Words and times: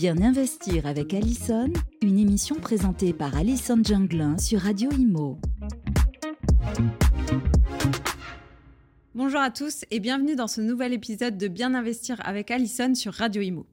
Bien 0.00 0.22
investir 0.22 0.86
avec 0.86 1.12
Allison, 1.12 1.70
une 2.00 2.18
émission 2.18 2.56
présentée 2.56 3.12
par 3.12 3.36
Allison 3.36 3.82
Junglin 3.84 4.38
sur 4.38 4.62
Radio 4.62 4.90
Imo. 4.92 5.38
Bonjour 9.14 9.40
à 9.40 9.50
tous 9.50 9.84
et 9.90 10.00
bienvenue 10.00 10.36
dans 10.36 10.46
ce 10.46 10.62
nouvel 10.62 10.94
épisode 10.94 11.36
de 11.36 11.48
Bien 11.48 11.74
investir 11.74 12.16
avec 12.24 12.50
Allison 12.50 12.94
sur 12.94 13.12
Radio 13.12 13.42
Imo. 13.42 13.66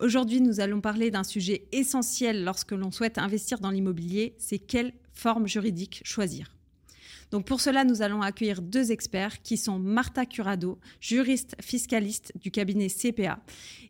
Aujourd'hui, 0.00 0.40
nous 0.40 0.58
allons 0.60 0.80
parler 0.80 1.10
d'un 1.10 1.22
sujet 1.22 1.66
essentiel 1.70 2.44
lorsque 2.44 2.72
l'on 2.72 2.90
souhaite 2.90 3.18
investir 3.18 3.58
dans 3.58 3.70
l'immobilier, 3.70 4.34
c'est 4.38 4.58
quelle 4.58 4.94
forme 5.12 5.46
juridique 5.46 6.00
choisir. 6.02 6.53
Donc 7.30 7.46
pour 7.46 7.60
cela, 7.60 7.84
nous 7.84 8.02
allons 8.02 8.22
accueillir 8.22 8.62
deux 8.62 8.92
experts 8.92 9.42
qui 9.42 9.56
sont 9.56 9.78
Martha 9.78 10.26
Curado, 10.26 10.78
juriste 11.00 11.56
fiscaliste 11.60 12.32
du 12.36 12.50
cabinet 12.50 12.88
CPA, 12.88 13.40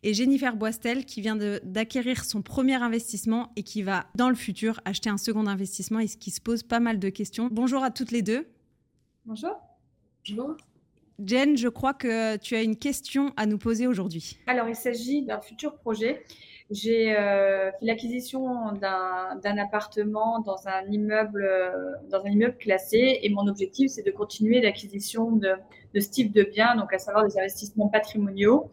et 0.03 0.15
Jennifer 0.15 0.57
Boistel 0.57 1.05
qui 1.05 1.21
vient 1.21 1.37
d'acquérir 1.37 2.25
son 2.25 2.43
premier 2.43 2.77
investissement 2.77 3.53
et 3.57 3.63
qui 3.63 3.83
va 3.83 4.07
dans 4.15 4.29
le 4.29 4.35
futur 4.35 4.81
acheter 4.85 5.11
un 5.11 5.19
second 5.19 5.47
investissement 5.47 5.99
et 5.99 6.09
qui 6.09 6.31
se 6.31 6.41
pose 6.41 6.63
pas 6.63 6.81
mal 6.81 6.99
de 6.99 7.09
questions. 7.09 7.49
Bonjour 7.51 7.83
à 7.83 7.91
toutes 7.91 8.11
les 8.11 8.23
deux. 8.23 8.47
Bonjour. 9.25 9.57
Bonjour. 10.29 10.57
Jen, 11.25 11.57
je 11.57 11.69
crois 11.69 11.95
que 11.95 12.37
tu 12.39 12.57
as 12.57 12.63
une 12.63 12.77
question 12.77 13.33
à 13.37 13.47
nous 13.47 13.59
poser 13.59 13.87
aujourd'hui. 13.87 14.39
Alors, 14.47 14.69
il 14.69 14.75
s'agit 14.75 15.23
d'un 15.23 15.41
futur 15.41 15.77
projet 15.77 16.25
j'ai 16.71 17.15
euh, 17.15 17.71
fait 17.73 17.85
l'acquisition 17.85 18.73
d'un 18.73 19.59
appartement 19.59 20.41
dans 20.41 20.67
un 20.67 20.91
immeuble 20.91 21.45
euh, 21.45 21.93
dans 22.11 22.25
un 22.25 22.31
immeuble 22.31 22.57
classé 22.57 23.21
et 23.23 23.29
mon 23.29 23.47
objectif 23.49 23.91
c'est 23.91 24.05
de 24.05 24.11
continuer 24.11 24.63
l'acquisition 24.63 25.33
de, 25.33 25.51
ce 25.95 26.09
type 26.09 26.33
de 26.33 26.43
biens, 26.43 26.75
donc 26.77 26.93
à 26.95 26.99
savoir 26.99 27.27
des 27.27 27.39
investissements 27.39 27.89
patrimoniaux 27.89 28.71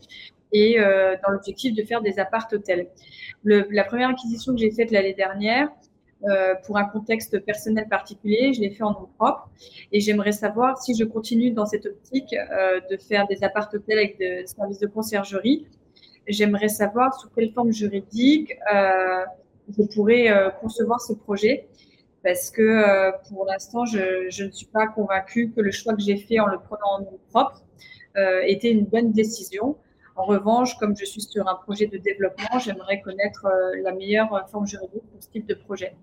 et 0.53 0.79
euh, 0.79 1.15
dans 1.23 1.31
l'objectif 1.31 1.75
de 1.75 1.83
faire 1.83 2.01
des 2.01 2.17
appart 2.17 2.51
hôtels. 2.53 2.87
la 3.43 3.83
première 3.83 4.09
acquisition 4.09 4.53
que 4.53 4.59
j'ai 4.59 4.71
faite 4.71 4.91
l'année 4.91 5.13
dernière, 5.13 5.69
pour 6.67 6.77
un 6.77 6.85
contexte 6.85 7.39
personnel 7.39 7.87
particulier, 7.89 8.53
je 8.53 8.61
l'ai 8.61 8.69
fait 8.69 8.83
en 8.83 8.91
nom 8.91 9.09
propre 9.17 9.49
et 9.91 9.99
j'aimerais 9.99 10.33
savoir 10.33 10.77
si 10.77 10.95
je 10.95 11.03
continue 11.03 11.49
dans 11.49 11.65
cette 11.65 11.87
optique 11.87 12.35
de 12.91 12.97
faire 12.97 13.25
des 13.25 13.43
appart 13.43 13.73
hôtels 13.73 13.97
avec 13.97 14.19
des 14.19 14.45
services 14.45 14.77
de 14.77 14.85
conciergerie 14.85 15.65
J'aimerais 16.27 16.69
savoir 16.69 17.13
sous 17.19 17.29
quelle 17.29 17.51
forme 17.51 17.71
juridique 17.71 18.53
euh, 18.73 19.25
je 19.77 19.83
pourrais 19.93 20.29
euh, 20.29 20.49
concevoir 20.49 21.01
ce 21.01 21.13
projet 21.13 21.67
parce 22.23 22.51
que 22.51 22.61
euh, 22.61 23.11
pour 23.29 23.45
l'instant, 23.45 23.85
je, 23.85 24.43
ne 24.43 24.51
suis 24.51 24.67
pas 24.67 24.87
convaincue 24.87 25.51
que 25.51 25.61
le 25.61 25.71
choix 25.71 25.95
que 25.95 26.01
j'ai 26.01 26.17
fait 26.17 26.39
en 26.39 26.45
le 26.47 26.59
prenant 26.59 26.97
en 26.97 26.99
nom 26.99 27.19
propre 27.29 27.63
était 28.43 28.69
une 28.69 28.83
bonne 28.83 29.13
décision. 29.13 29.77
En 30.17 30.25
revanche, 30.25 30.77
comme 30.77 30.97
je 30.97 31.05
suis 31.05 31.21
sur 31.21 31.47
un 31.47 31.55
projet 31.55 31.87
de 31.87 31.97
développement, 31.97 32.59
j'aimerais 32.59 32.99
connaître 32.99 33.47
la 33.81 33.93
meilleure 33.93 34.47
forme 34.49 34.67
juridique 34.67 35.03
pour 35.09 35.23
ce 35.23 35.29
type 35.29 35.47
de 35.47 35.53
projet. 35.53 35.95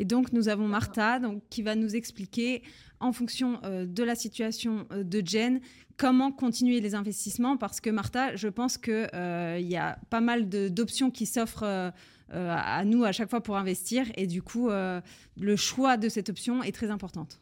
Et 0.00 0.06
donc, 0.06 0.32
nous 0.32 0.48
avons 0.48 0.66
Martha 0.66 1.18
donc, 1.18 1.42
qui 1.50 1.60
va 1.60 1.74
nous 1.74 1.94
expliquer, 1.94 2.62
en 3.00 3.12
fonction 3.12 3.60
euh, 3.64 3.84
de 3.84 4.02
la 4.02 4.14
situation 4.14 4.86
euh, 4.92 5.04
de 5.04 5.22
Jen, 5.22 5.60
comment 5.98 6.32
continuer 6.32 6.80
les 6.80 6.94
investissements. 6.94 7.58
Parce 7.58 7.82
que 7.82 7.90
Martha, 7.90 8.34
je 8.34 8.48
pense 8.48 8.78
qu'il 8.78 9.10
euh, 9.12 9.58
y 9.60 9.76
a 9.76 9.98
pas 10.08 10.22
mal 10.22 10.48
d'options 10.48 11.10
qui 11.10 11.26
s'offrent 11.26 11.92
à 12.32 12.84
nous 12.86 13.04
à 13.04 13.12
chaque 13.12 13.28
fois 13.28 13.42
pour 13.42 13.56
investir. 13.58 14.06
Et 14.14 14.26
du 14.26 14.40
coup, 14.40 14.70
le 14.70 15.56
choix 15.56 15.98
de 15.98 16.08
cette 16.08 16.30
option 16.30 16.62
est 16.62 16.72
très 16.72 16.90
importante. 16.90 17.38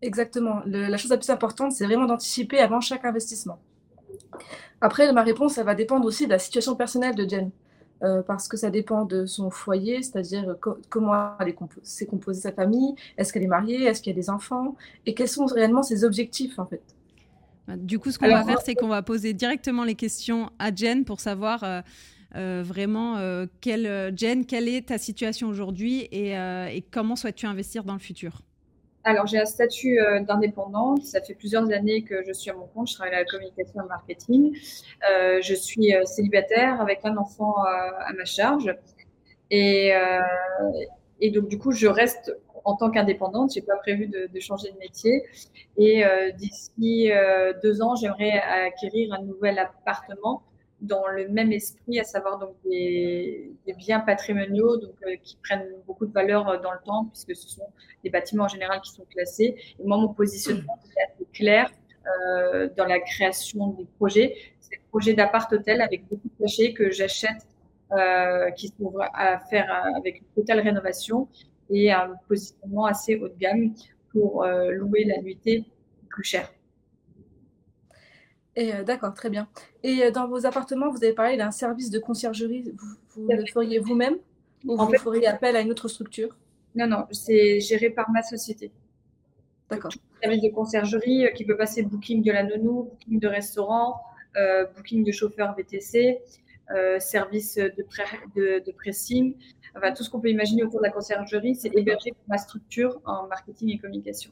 Exactement. 0.00 0.62
Le, 0.64 0.86
la 0.86 0.96
chose 0.96 1.10
la 1.10 1.18
plus 1.18 1.28
importante, 1.28 1.72
c'est 1.72 1.84
vraiment 1.84 2.06
d'anticiper 2.06 2.60
avant 2.60 2.80
chaque 2.80 3.04
investissement. 3.04 3.60
Après, 4.80 5.12
ma 5.12 5.22
réponse, 5.22 5.54
ça 5.54 5.64
va 5.64 5.74
dépendre 5.74 6.06
aussi 6.06 6.24
de 6.24 6.30
la 6.30 6.38
situation 6.38 6.74
personnelle 6.74 7.14
de 7.14 7.28
Jen. 7.28 7.50
Euh, 8.02 8.22
parce 8.22 8.48
que 8.48 8.56
ça 8.56 8.70
dépend 8.70 9.04
de 9.04 9.26
son 9.26 9.50
foyer, 9.50 10.02
c'est-à-dire 10.02 10.56
co 10.60 10.78
comment 10.88 11.32
s'est 11.82 12.06
compo 12.06 12.16
composée 12.16 12.40
sa 12.40 12.52
famille, 12.52 12.94
est-ce 13.18 13.32
qu'elle 13.32 13.42
est 13.42 13.46
mariée, 13.46 13.84
est-ce 13.84 14.00
qu'il 14.00 14.10
y 14.10 14.16
a 14.16 14.18
des 14.18 14.30
enfants, 14.30 14.74
et 15.04 15.12
quels 15.12 15.28
sont 15.28 15.44
réellement 15.44 15.82
ses 15.82 16.02
objectifs 16.04 16.58
en 16.58 16.66
fait? 16.66 16.82
Bah, 17.68 17.76
du 17.76 17.98
coup, 17.98 18.10
ce 18.10 18.18
qu'on 18.18 18.28
va 18.28 18.44
faire, 18.44 18.62
c'est 18.62 18.74
qu'on 18.74 18.88
va 18.88 19.02
poser 19.02 19.34
directement 19.34 19.84
les 19.84 19.94
questions 19.94 20.50
à 20.58 20.74
Jen 20.74 21.04
pour 21.04 21.20
savoir 21.20 21.62
euh, 21.62 21.82
euh, 22.36 22.62
vraiment, 22.64 23.16
euh, 23.16 23.46
quelle, 23.60 24.12
Jen, 24.16 24.46
quelle 24.46 24.68
est 24.68 24.88
ta 24.88 24.98
situation 24.98 25.48
aujourd'hui 25.48 26.08
et, 26.12 26.36
euh, 26.38 26.68
et, 26.68 26.82
comment 26.82 27.16
souhaites-tu 27.16 27.46
investir 27.46 27.84
dans 27.84 27.94
le 27.94 27.98
futur? 27.98 28.42
Alors, 29.02 29.26
j'ai 29.26 29.38
un 29.38 29.46
statut 29.46 29.98
euh, 29.98 30.20
d'indépendante. 30.20 31.04
Ça 31.04 31.22
fait 31.22 31.34
plusieurs 31.34 31.70
années 31.72 32.02
que 32.02 32.22
je 32.26 32.32
suis 32.32 32.50
à 32.50 32.54
mon 32.54 32.66
compte. 32.66 32.88
Je 32.88 32.94
travaille 32.94 33.14
à 33.14 33.20
la 33.20 33.24
communication 33.24 33.80
et 33.80 33.82
le 33.82 33.88
marketing. 33.88 34.54
Euh, 35.10 35.40
je 35.40 35.54
suis 35.54 35.94
euh, 35.94 36.04
célibataire 36.04 36.80
avec 36.80 37.00
un 37.04 37.16
enfant 37.16 37.54
à 37.62 38.12
ma 38.16 38.24
charge. 38.24 38.74
Et, 39.50 39.92
donc, 41.32 41.48
du 41.48 41.58
coup, 41.58 41.72
je 41.72 41.86
reste 41.86 42.36
en 42.64 42.76
tant 42.76 42.90
qu'indépendante. 42.90 43.52
J'ai 43.54 43.62
pas 43.62 43.76
prévu 43.76 44.06
de, 44.06 44.40
changer 44.40 44.70
de 44.70 44.78
métier. 44.78 45.22
Et 45.78 46.04
d'ici 46.36 47.10
deux 47.62 47.82
ans, 47.82 47.96
j'aimerais 47.96 48.38
acquérir 48.40 49.14
un 49.14 49.22
nouvel 49.22 49.58
appartement 49.58 50.42
dans 50.80 51.06
le 51.08 51.28
même 51.28 51.52
esprit, 51.52 52.00
à 52.00 52.04
savoir 52.04 52.38
donc 52.38 52.54
des, 52.64 53.52
biens 53.78 54.00
patrimoniaux 54.00 54.76
donc, 54.76 54.94
euh, 55.06 55.16
qui 55.22 55.36
prennent 55.42 55.68
beaucoup 55.86 56.06
de 56.06 56.12
valeur 56.12 56.48
euh, 56.48 56.58
dans 56.58 56.72
le 56.72 56.78
temps, 56.84 57.06
puisque 57.06 57.36
ce 57.36 57.48
sont 57.48 57.68
des 58.02 58.10
bâtiments 58.10 58.44
en 58.44 58.48
général 58.48 58.80
qui 58.80 58.92
sont 58.92 59.04
classés. 59.04 59.56
Et 59.78 59.84
moi, 59.84 59.96
mon 59.96 60.08
positionnement 60.08 60.78
est 60.96 61.12
assez 61.12 61.26
clair 61.32 61.70
euh, 62.06 62.68
dans 62.76 62.86
la 62.86 63.00
création 63.00 63.68
des 63.68 63.86
projets. 63.98 64.34
C'est 64.60 64.70
des 64.70 64.82
projets 64.90 65.14
d'appart-hôtel 65.14 65.80
avec 65.80 66.08
beaucoup 66.08 66.28
de 66.28 66.44
cachets 66.44 66.72
que 66.72 66.90
j'achète, 66.90 67.46
euh, 67.92 68.50
qui 68.52 68.68
sont 68.68 68.92
à 69.14 69.38
faire 69.38 69.70
avec 69.96 70.20
une 70.20 70.42
totale 70.42 70.60
rénovation 70.60 71.28
et 71.70 71.92
un 71.92 72.14
positionnement 72.28 72.86
assez 72.86 73.16
haut 73.16 73.28
de 73.28 73.36
gamme 73.38 73.74
pour 74.12 74.44
louer 74.44 75.04
la 75.04 75.20
nuitée 75.22 75.64
plus 76.08 76.24
cher. 76.24 76.50
Euh, 78.58 78.82
D'accord, 78.82 79.14
très 79.14 79.30
bien. 79.30 79.48
Et 79.82 80.02
euh, 80.02 80.10
dans 80.10 80.26
vos 80.28 80.44
appartements, 80.46 80.90
vous 80.90 81.02
avez 81.04 81.12
parlé 81.12 81.36
d'un 81.36 81.50
service 81.50 81.90
de 81.90 81.98
conciergerie. 81.98 82.72
Vous, 82.76 82.96
vous 83.16 83.28
le 83.30 83.46
feriez 83.46 83.78
vous-même 83.78 84.16
ou 84.64 84.78
en 84.78 84.86
vous 84.86 84.90
fait, 84.90 84.98
feriez 84.98 85.26
appel 85.26 85.56
à 85.56 85.60
une 85.60 85.70
autre 85.70 85.88
structure? 85.88 86.36
Non, 86.74 86.86
non, 86.86 87.06
c'est 87.10 87.60
géré 87.60 87.90
par 87.90 88.10
ma 88.10 88.22
société. 88.22 88.70
D'accord. 89.70 89.92
Service 90.20 90.42
de 90.42 90.48
conciergerie 90.50 91.26
euh, 91.26 91.30
qui 91.30 91.44
peut 91.44 91.56
passer 91.56 91.82
booking 91.82 92.22
de 92.22 92.32
la 92.32 92.42
nounou, 92.42 92.84
booking 92.84 93.20
de 93.20 93.28
restaurant, 93.28 94.02
booking 94.76 95.04
de 95.04 95.12
chauffeur 95.12 95.54
VTC, 95.56 96.20
service 97.00 97.56
de, 97.56 97.82
pré 97.82 98.04
de, 98.36 98.62
de, 98.64 98.72
pressing. 98.72 99.34
Enfin, 99.76 99.92
tout 99.92 100.04
ce 100.04 100.10
qu'on 100.10 100.20
peut 100.20 100.30
imaginer 100.30 100.62
autour 100.62 100.80
de 100.80 100.84
la 100.84 100.90
conciergerie, 100.90 101.56
c'est 101.56 101.74
hébergé 101.76 102.10
par 102.12 102.22
ma 102.28 102.38
structure 102.38 103.00
en 103.04 103.26
marketing 103.26 103.70
et 103.70 103.78
communication. 103.78 104.30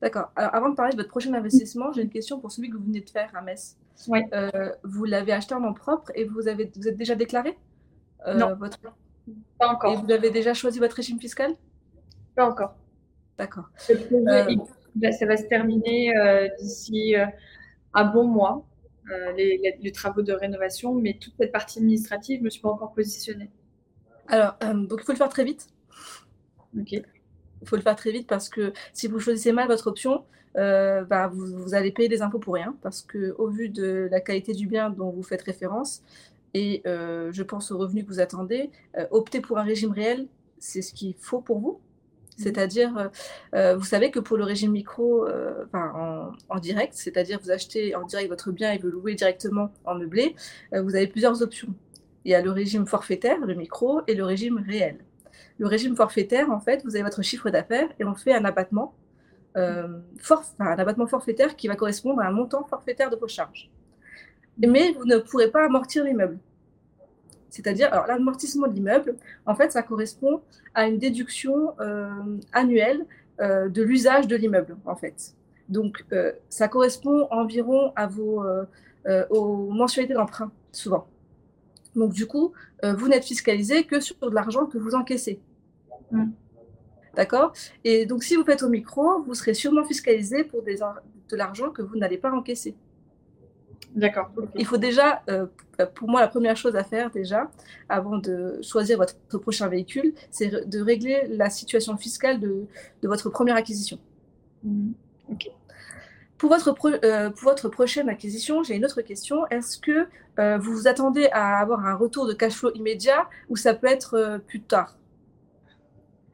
D'accord. 0.00 0.30
Alors, 0.34 0.54
avant 0.54 0.70
de 0.70 0.74
parler 0.74 0.92
de 0.92 0.96
votre 0.96 1.10
prochain 1.10 1.32
investissement, 1.34 1.92
j'ai 1.92 2.02
une 2.02 2.10
question 2.10 2.40
pour 2.40 2.50
celui 2.50 2.70
que 2.70 2.76
vous 2.76 2.84
venez 2.84 3.00
de 3.00 3.10
faire 3.10 3.30
à 3.34 3.42
Metz. 3.42 3.76
Oui. 4.08 4.20
Euh, 4.32 4.72
vous 4.82 5.04
l'avez 5.04 5.32
acheté 5.32 5.54
en 5.54 5.60
nom 5.60 5.74
propre 5.74 6.10
et 6.14 6.24
vous, 6.24 6.48
avez, 6.48 6.70
vous 6.74 6.88
êtes 6.88 6.96
déjà 6.96 7.14
déclaré 7.14 7.58
euh, 8.26 8.34
Non. 8.34 8.54
Votre... 8.54 8.78
Pas 9.58 9.68
encore. 9.68 9.92
Et 9.92 9.96
vous 9.96 10.10
avez 10.10 10.30
déjà 10.30 10.54
choisi 10.54 10.78
votre 10.78 10.96
régime 10.96 11.20
fiscal? 11.20 11.54
Pas 12.34 12.48
encore. 12.48 12.74
D'accord. 13.36 13.68
Euh... 13.90 14.56
Ça 15.12 15.26
va 15.26 15.36
se 15.36 15.44
terminer 15.44 16.16
euh, 16.16 16.48
d'ici 16.58 17.14
un 17.94 18.04
bon 18.06 18.24
mois, 18.24 18.66
les, 19.36 19.58
les, 19.58 19.78
les, 19.80 19.92
travaux 19.92 20.22
de 20.22 20.32
rénovation, 20.32 20.94
mais 20.94 21.16
toute 21.20 21.34
cette 21.38 21.52
partie 21.52 21.78
administrative, 21.78 22.38
je 22.38 22.40
ne 22.40 22.44
me 22.46 22.50
suis 22.50 22.60
pas 22.60 22.70
encore 22.70 22.92
positionnée. 22.92 23.50
Alors, 24.26 24.56
donc 24.60 24.98
il 25.00 25.04
faut 25.04 25.12
le 25.12 25.18
faire 25.18 25.28
très 25.28 25.44
vite. 25.44 25.68
Ok 26.76 27.02
il 27.62 27.68
faut 27.68 27.76
le 27.76 27.82
faire 27.82 27.96
très 27.96 28.12
vite 28.12 28.26
parce 28.26 28.48
que 28.48 28.72
si 28.92 29.06
vous 29.08 29.18
choisissez 29.18 29.52
mal 29.52 29.68
votre 29.68 29.86
option, 29.86 30.24
euh, 30.56 31.04
bah, 31.04 31.28
vous, 31.28 31.46
vous, 31.46 31.74
allez 31.74 31.92
payer 31.92 32.08
des 32.08 32.22
impôts 32.22 32.40
pour 32.40 32.54
rien 32.54 32.74
parce 32.82 33.02
que 33.02 33.34
au 33.38 33.48
vu 33.48 33.68
de 33.68 34.08
la 34.10 34.20
qualité 34.20 34.52
du 34.52 34.66
bien 34.66 34.90
dont 34.90 35.10
vous 35.10 35.22
faites 35.22 35.42
référence 35.42 36.02
et 36.54 36.82
euh, 36.86 37.30
je 37.32 37.42
pense 37.42 37.70
aux 37.70 37.78
revenus 37.78 38.04
que 38.04 38.08
vous 38.08 38.20
attendez, 38.20 38.70
euh, 38.98 39.06
opter 39.10 39.40
pour 39.40 39.58
un 39.58 39.62
régime 39.62 39.92
réel, 39.92 40.26
c'est 40.58 40.82
ce 40.82 40.92
qu'il 40.92 41.14
faut 41.14 41.40
pour 41.40 41.60
vous. 41.60 41.80
C'est-à-dire, 42.36 43.10
euh, 43.54 43.76
vous 43.76 43.84
savez 43.84 44.10
que 44.10 44.18
pour 44.18 44.38
le 44.38 44.44
régime 44.44 44.72
micro, 44.72 45.26
en, 45.74 46.32
en, 46.48 46.58
direct, 46.58 46.94
c'est-à-dire 46.94 47.38
vous 47.42 47.50
achetez 47.50 47.94
en 47.94 48.04
direct 48.04 48.30
votre 48.30 48.50
bien 48.50 48.72
et 48.72 48.78
vous 48.78 48.88
louez 48.88 49.14
directement 49.14 49.70
en 49.84 49.94
meublé, 49.94 50.34
vous 50.72 50.96
avez 50.96 51.06
plusieurs 51.06 51.42
options. 51.42 51.68
Il 52.24 52.30
y 52.30 52.34
a 52.34 52.40
le 52.40 52.50
régime 52.50 52.86
forfaitaire, 52.86 53.38
le 53.44 53.54
micro, 53.54 54.00
et 54.06 54.14
le 54.14 54.24
régime 54.24 54.58
réel. 54.66 55.04
Le 55.60 55.66
régime 55.66 55.94
forfaitaire, 55.94 56.50
en 56.50 56.58
fait, 56.58 56.82
vous 56.84 56.96
avez 56.96 57.02
votre 57.02 57.20
chiffre 57.20 57.50
d'affaires 57.50 57.86
et 57.98 58.04
on 58.04 58.14
fait 58.14 58.32
un 58.32 58.46
abattement, 58.46 58.94
euh, 59.58 60.00
un 60.58 60.78
abattement 60.78 61.06
forfaitaire 61.06 61.54
qui 61.54 61.68
va 61.68 61.76
correspondre 61.76 62.22
à 62.22 62.28
un 62.28 62.30
montant 62.30 62.64
forfaitaire 62.64 63.10
de 63.10 63.16
vos 63.16 63.28
charges. 63.28 63.70
Mais 64.56 64.92
vous 64.92 65.04
ne 65.04 65.18
pourrez 65.18 65.50
pas 65.50 65.66
amortir 65.66 66.02
l'immeuble. 66.04 66.38
C'est-à-dire, 67.50 67.92
alors 67.92 68.06
l'amortissement 68.06 68.68
de 68.68 68.72
l'immeuble, 68.72 69.16
en 69.44 69.54
fait, 69.54 69.70
ça 69.70 69.82
correspond 69.82 70.40
à 70.72 70.86
une 70.86 70.96
déduction 70.96 71.78
euh, 71.78 72.08
annuelle 72.54 73.04
euh, 73.42 73.68
de 73.68 73.82
l'usage 73.82 74.26
de 74.26 74.36
l'immeuble, 74.36 74.78
en 74.86 74.96
fait. 74.96 75.34
Donc, 75.68 76.06
ça 76.48 76.68
correspond 76.68 77.28
environ 77.30 77.92
à 77.96 78.06
vos, 78.06 78.42
aux 79.28 79.70
mensualités 79.70 80.14
d'emprunt 80.14 80.50
souvent. 80.72 81.06
Donc, 81.94 82.12
du 82.12 82.26
coup, 82.26 82.54
vous 82.82 83.08
n'êtes 83.08 83.24
fiscalisé 83.24 83.84
que 83.84 84.00
sur 84.00 84.16
de 84.18 84.34
l'argent 84.34 84.66
que 84.66 84.78
vous 84.78 84.96
encaissez. 84.96 85.38
Mm. 86.10 86.30
D'accord? 87.14 87.52
Et 87.84 88.06
donc, 88.06 88.22
si 88.22 88.36
vous 88.36 88.44
faites 88.44 88.62
au 88.62 88.68
micro, 88.68 89.22
vous 89.22 89.34
serez 89.34 89.54
sûrement 89.54 89.84
fiscalisé 89.84 90.44
pour 90.44 90.62
des, 90.62 90.76
de 90.76 91.36
l'argent 91.36 91.70
que 91.70 91.82
vous 91.82 91.96
n'allez 91.96 92.18
pas 92.18 92.30
encaisser. 92.30 92.74
D'accord. 93.94 94.30
Il 94.54 94.64
faut 94.64 94.76
déjà, 94.76 95.22
euh, 95.28 95.46
pour 95.94 96.08
moi, 96.08 96.20
la 96.20 96.28
première 96.28 96.56
chose 96.56 96.76
à 96.76 96.84
faire 96.84 97.10
déjà, 97.10 97.50
avant 97.88 98.18
de 98.18 98.60
choisir 98.62 98.98
votre 98.98 99.16
prochain 99.40 99.66
véhicule, 99.66 100.14
c'est 100.30 100.68
de 100.68 100.80
régler 100.80 101.26
la 101.28 101.50
situation 101.50 101.96
fiscale 101.96 102.38
de, 102.38 102.66
votre 103.02 103.30
première 103.30 103.56
acquisition. 103.56 103.98
Mm. 104.62 104.92
Ok. 105.30 105.50
Pour 106.40 106.48
votre, 106.48 106.74
euh, 107.04 107.28
pour 107.28 107.50
votre 107.50 107.68
prochaine 107.68 108.08
acquisition, 108.08 108.62
j'ai 108.62 108.74
une 108.74 108.86
autre 108.86 109.02
question. 109.02 109.46
Est-ce 109.48 109.76
que 109.76 110.06
euh, 110.38 110.56
vous 110.56 110.72
vous 110.72 110.88
attendez 110.88 111.28
à 111.32 111.58
avoir 111.58 111.84
un 111.84 111.94
retour 111.94 112.26
de 112.26 112.32
cash 112.32 112.54
flow 112.54 112.72
immédiat 112.72 113.28
ou 113.50 113.56
ça 113.56 113.74
peut 113.74 113.88
être 113.88 114.14
euh, 114.14 114.38
plus 114.38 114.62
tard? 114.62 114.96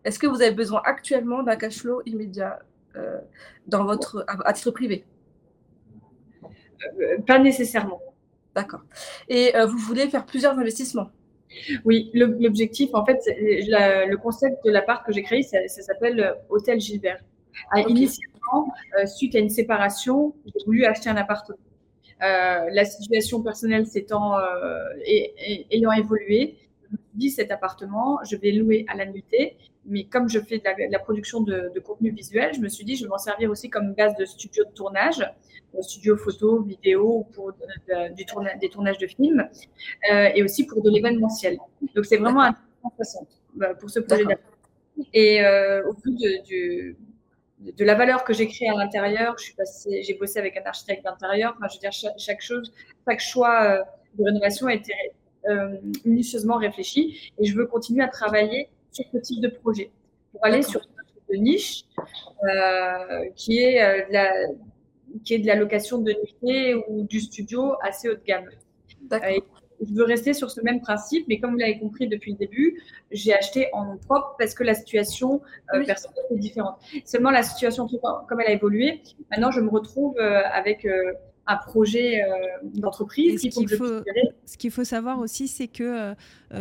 Est-ce 0.06 0.18
que 0.18 0.26
vous 0.26 0.40
avez 0.40 0.54
besoin 0.54 0.80
actuellement 0.84 1.42
d'un 1.42 1.56
cash 1.56 1.78
flow 1.78 2.02
immédiat 2.06 2.60
dans 3.66 3.84
votre, 3.84 4.24
à, 4.26 4.52
titre 4.54 4.70
privé? 4.70 5.04
Pas 7.26 7.38
nécessairement. 7.38 8.00
D'accord. 8.54 8.80
Et 9.28 9.52
vous 9.66 9.76
voulez 9.76 10.08
faire 10.08 10.24
plusieurs 10.24 10.58
investissements? 10.58 11.10
Oui, 11.84 12.10
l'objectif, 12.14 12.90
en 12.94 13.04
fait, 13.04 13.20
le 13.26 14.16
concept 14.16 14.64
de 14.64 14.70
l'appart 14.70 15.04
que 15.04 15.12
j'ai 15.12 15.22
créé, 15.22 15.42
ça, 15.42 15.58
s'appelle 15.68 16.34
Hôtel 16.48 16.80
Gilbert. 16.80 17.20
Euh, 18.98 19.06
suite 19.06 19.34
à 19.34 19.38
une 19.38 19.50
séparation, 19.50 20.34
j'ai 20.44 20.64
voulu 20.64 20.84
acheter 20.84 21.08
un 21.08 21.16
appartement. 21.16 21.58
Euh, 22.22 22.68
la 22.70 22.84
situation 22.84 23.42
personnelle 23.42 23.86
s'étant 23.86 24.38
euh, 24.38 24.78
et, 25.04 25.66
ayant 25.70 25.92
évolué, 25.92 26.56
je 26.82 26.92
me 26.92 26.96
suis 26.96 27.14
dit 27.14 27.30
cet 27.30 27.50
appartement, 27.50 28.20
je 28.24 28.36
vais 28.36 28.52
louer 28.52 28.84
à 28.88 28.96
la 28.96 29.06
nuitée. 29.06 29.56
Mais 29.88 30.04
comme 30.04 30.28
je 30.28 30.40
fais 30.40 30.58
de 30.58 30.90
la, 30.90 30.98
production 30.98 31.40
de, 31.40 31.72
contenu 31.80 32.10
visuel, 32.10 32.52
je 32.54 32.60
me 32.60 32.68
suis 32.68 32.84
dit 32.84 32.96
je 32.96 33.04
vais 33.04 33.08
m'en 33.08 33.18
servir 33.18 33.50
aussi 33.50 33.70
comme 33.70 33.94
base 33.94 34.14
de 34.16 34.24
studio 34.24 34.64
de 34.64 34.70
tournage, 34.70 35.24
studio 35.80 36.16
photo, 36.16 36.62
vidéo 36.62 37.26
pour 37.34 37.52
du 37.52 38.24
des 38.60 38.68
tournages 38.68 38.98
de 38.98 39.06
films, 39.06 39.48
et 40.10 40.42
aussi 40.42 40.66
pour 40.66 40.82
de 40.82 40.90
l'événementiel. 40.90 41.58
Donc 41.94 42.06
c'est 42.06 42.16
vraiment 42.16 42.42
intéressant 42.84 43.26
pour 43.78 43.90
ce 43.90 44.00
projet 44.00 44.24
Et 45.12 45.40
au 45.86 45.92
bout 45.92 46.16
de, 46.18 47.84
la 47.84 47.94
valeur 47.94 48.24
que 48.24 48.32
j'ai 48.32 48.46
créée 48.46 48.68
à 48.68 48.74
l'intérieur. 48.74 49.36
j'ai 49.84 50.14
bossé 50.14 50.38
avec 50.38 50.56
un 50.56 50.64
architecte 50.64 51.04
d'intérieur. 51.04 51.54
Enfin, 51.56 51.68
je 51.68 51.76
veux 51.76 51.80
dire, 51.80 52.14
chaque, 52.18 52.40
chose, 52.40 52.72
chaque 53.08 53.20
choix 53.20 53.62
euh, 53.62 53.82
de 54.18 54.24
rénovation 54.24 54.66
a 54.66 54.74
été 54.74 54.92
euh, 55.48 55.76
minutieusement 56.04 56.56
réfléchi. 56.56 57.32
Et 57.38 57.46
je 57.46 57.56
veux 57.56 57.66
continuer 57.66 58.04
à 58.04 58.08
travailler 58.08 58.68
sur 58.92 59.04
ce 59.12 59.18
type 59.18 59.40
de 59.40 59.48
projet 59.48 59.90
pour 60.32 60.44
aller 60.44 60.62
sur 60.62 60.80
une 61.30 61.42
niche 61.42 61.84
euh, 62.44 63.24
qui 63.34 63.58
est 63.58 64.06
de 64.08 64.12
la 64.12 64.32
qui 65.24 65.34
est 65.34 65.38
de 65.38 65.46
la 65.46 65.54
location 65.54 65.98
de 65.98 66.12
nuitée 66.12 66.74
ou 66.88 67.04
du 67.04 67.20
studio 67.20 67.74
assez 67.82 68.08
haut 68.08 68.14
de 68.14 68.24
gamme. 68.24 68.48
D'accord 69.02 69.42
je 69.80 69.94
veux 69.94 70.04
rester 70.04 70.34
sur 70.34 70.50
ce 70.50 70.60
même 70.60 70.80
principe, 70.80 71.26
mais 71.28 71.38
comme 71.38 71.52
vous 71.52 71.58
l'avez 71.58 71.78
compris 71.78 72.08
depuis 72.08 72.32
le 72.32 72.38
début, 72.38 72.82
j'ai 73.10 73.34
acheté 73.34 73.68
en 73.72 73.84
nom 73.84 73.96
propre 73.98 74.34
parce 74.38 74.54
que 74.54 74.64
la 74.64 74.74
situation 74.74 75.42
euh, 75.74 75.84
personnelle 75.84 76.24
est 76.30 76.38
différente. 76.38 76.78
Seulement, 77.04 77.30
la 77.30 77.42
situation, 77.42 77.88
comme 78.28 78.40
elle 78.40 78.48
a 78.48 78.52
évolué, 78.52 79.02
maintenant, 79.30 79.50
je 79.50 79.60
me 79.60 79.68
retrouve 79.68 80.16
euh, 80.18 80.42
avec 80.52 80.86
euh, 81.54 81.56
projet 81.66 82.22
d'entreprise. 82.62 83.40
Ce 83.40 84.56
qu'il 84.56 84.70
faut, 84.70 84.84
savoir 84.84 85.18
aussi, 85.18 85.48
c'est 85.48 85.68
que 85.68 86.14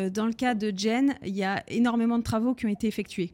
dans 0.09 0.25
le 0.25 0.33
cas 0.33 0.55
de 0.55 0.71
Jen, 0.75 1.15
il 1.23 1.35
y 1.35 1.43
a 1.43 1.63
énormément 1.67 2.17
de 2.17 2.23
travaux 2.23 2.53
qui 2.53 2.65
ont 2.65 2.69
été 2.69 2.87
effectués. 2.87 3.33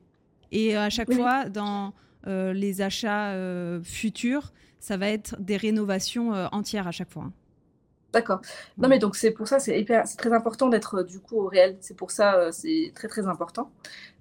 Et 0.51 0.75
à 0.75 0.89
chaque 0.89 1.13
fois, 1.13 1.45
dans 1.49 1.93
les 2.25 2.81
achats 2.81 3.35
futurs, 3.83 4.51
ça 4.79 4.97
va 4.97 5.09
être 5.09 5.35
des 5.39 5.57
rénovations 5.57 6.31
entières 6.51 6.87
à 6.87 6.91
chaque 6.91 7.09
fois. 7.09 7.23
Hein. 7.23 7.33
D'accord. 8.13 8.41
Non, 8.77 8.89
mais 8.89 8.99
donc 8.99 9.15
c'est 9.15 9.31
pour 9.31 9.47
ça, 9.47 9.59
c'est 9.59 9.85
très 10.17 10.33
important 10.33 10.67
d'être 10.67 10.95
euh, 10.95 11.03
du 11.03 11.19
coup 11.19 11.37
au 11.37 11.47
réel. 11.47 11.77
C'est 11.79 11.95
pour 11.95 12.11
ça, 12.11 12.35
euh, 12.35 12.51
c'est 12.51 12.91
très 12.93 13.07
très 13.07 13.27
important. 13.27 13.71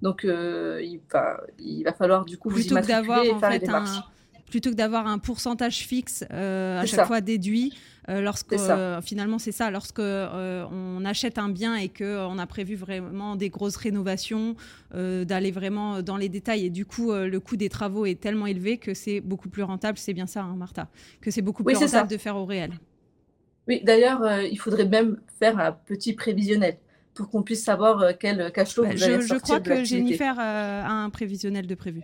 Donc 0.01 0.25
euh, 0.25 0.81
il 0.83 1.01
va, 1.13 1.41
il 1.59 1.83
va 1.83 1.93
falloir 1.93 2.25
du 2.25 2.39
coup 2.39 2.51
plutôt 2.51 2.77
vous 2.77 2.87
d'avoir 2.87 3.21
en 3.21 3.41
fait 3.41 3.69
un, 3.69 3.85
plutôt 4.51 4.71
que 4.71 4.75
d'avoir 4.75 5.07
un 5.07 5.19
pourcentage 5.19 5.79
fixe 5.79 6.25
à 6.31 6.85
chaque 6.87 7.07
fois 7.07 7.21
déduit. 7.21 7.73
lorsque 8.09 8.57
finalement 9.03 9.39
c'est 9.39 9.53
ça, 9.53 9.71
lorsque 9.71 10.01
on 10.01 11.05
achète 11.05 11.39
un 11.39 11.49
bien 11.49 11.77
et 11.77 11.89
que 11.89 12.27
on 12.27 12.39
a 12.39 12.47
prévu 12.47 12.75
vraiment 12.75 13.37
des 13.37 13.51
grosses 13.51 13.77
rénovations, 13.77 14.57
d'aller 14.93 15.51
vraiment 15.51 16.03
dans 16.03 16.17
les 16.17 16.29
détails 16.29 16.67
et 16.67 16.71
du 16.71 16.85
coup 16.85 17.13
le 17.13 17.41
coût 17.41 17.57
des 17.57 17.69
travaux 17.69 18.07
est 18.07 18.21
tellement 18.21 18.47
élevé 18.47 18.79
que 18.79 18.95
c'est 18.95 19.21
beaucoup 19.21 19.49
plus 19.49 19.63
rentable. 19.63 19.99
C'est 19.99 20.15
bien 20.15 20.27
ça, 20.27 20.43
hein, 20.43 20.57
Martha, 20.57 20.89
que 21.21 21.31
c'est 21.31 21.43
beaucoup 21.43 21.65
plus 21.65 21.77
rentable 21.77 22.11
de 22.11 22.17
faire 22.17 22.37
au 22.37 22.45
réel. 22.45 22.73
Oui, 23.69 23.81
d'ailleurs, 23.85 24.23
euh, 24.23 24.43
il 24.43 24.59
faudrait 24.59 24.87
même 24.87 25.21
faire 25.39 25.59
un 25.61 25.73
petit 25.73 26.13
prévisionnel 26.13 26.79
pour 27.15 27.31
qu'on 27.31 27.43
puisse 27.43 27.63
savoir 27.63 28.03
euh, 28.03 28.13
quel 28.19 28.51
cash 28.53 28.75
flow 28.75 28.85
bah, 28.85 28.91
vous 28.95 29.03
allez 29.05 29.21
je, 29.21 29.27
je 29.29 29.35
crois 29.37 29.61
que 29.61 29.85
Jennifer 29.85 30.35
euh, 30.39 30.83
a 30.83 30.91
un 30.91 31.11
prévisionnel 31.11 31.69
de 31.69 31.75
prévu. 31.75 32.03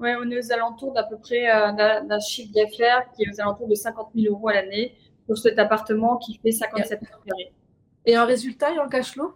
Oui, 0.00 0.10
on 0.20 0.30
est 0.30 0.38
aux 0.38 0.52
alentours 0.52 0.92
d'à 0.92 1.02
peu 1.02 1.18
près 1.18 1.46
d'un 1.46 2.20
chiffre 2.20 2.52
d'affaires 2.52 3.10
qui 3.14 3.24
est 3.24 3.30
aux 3.30 3.40
alentours 3.40 3.68
de 3.68 3.74
50 3.74 4.10
000 4.14 4.34
euros 4.34 4.48
à 4.48 4.54
l'année 4.54 4.94
pour 5.26 5.36
cet 5.36 5.58
appartement 5.58 6.16
qui 6.16 6.38
fait 6.42 6.52
57 6.52 7.02
mètres 7.02 7.20
carrés. 7.24 7.52
Et 8.06 8.18
en 8.18 8.26
résultat 8.26 8.72
et 8.72 8.78
en 8.78 8.88
cash 8.88 9.12
flow 9.12 9.34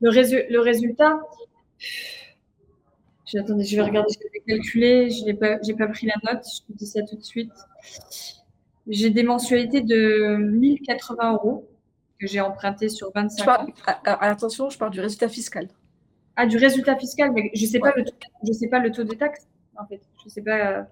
le, 0.00 0.52
le 0.52 0.60
résultat, 0.60 1.20
attendez, 3.38 3.64
je 3.64 3.76
vais 3.76 3.82
regarder, 3.82 4.12
je 4.12 4.28
vais 4.32 4.40
calculer, 4.46 5.10
je 5.10 5.24
n'ai 5.24 5.34
pas, 5.34 5.58
pas 5.58 5.86
pris 5.88 6.06
la 6.06 6.14
note, 6.32 6.44
je 6.44 6.60
vous 6.68 6.74
dis 6.74 6.86
ça 6.86 7.02
tout 7.02 7.16
de 7.16 7.22
suite. 7.22 7.52
J'ai 8.88 9.10
des 9.10 9.22
mensualités 9.22 9.80
de 9.80 10.36
1080 10.36 11.32
euros 11.34 11.68
que 12.18 12.26
j'ai 12.26 12.40
emprunté 12.40 12.88
sur 12.88 13.12
25 13.14 13.48
ans. 13.48 13.66
Ah, 13.86 14.00
ah, 14.04 14.26
attention, 14.28 14.70
je 14.70 14.78
parle 14.78 14.90
du 14.90 15.00
résultat 15.00 15.28
fiscal. 15.28 15.68
Ah, 16.36 16.46
du 16.46 16.56
résultat 16.56 16.96
fiscal, 16.96 17.30
mais 17.32 17.50
je 17.54 17.64
ne 17.64 17.70
sais, 17.70 17.78
pas 17.78 17.92
le 17.94 18.04
taux, 18.04 18.14
je 18.46 18.52
sais 18.52 18.68
pas 18.68 18.78
le 18.78 18.90
taux 18.90 19.04
de 19.04 19.14
taxe, 19.14 19.46
en 19.76 19.86
fait. 19.86 20.00
Je 20.24 20.30
sais 20.30 20.42
pas. 20.42 20.78
Euh. 20.78 20.82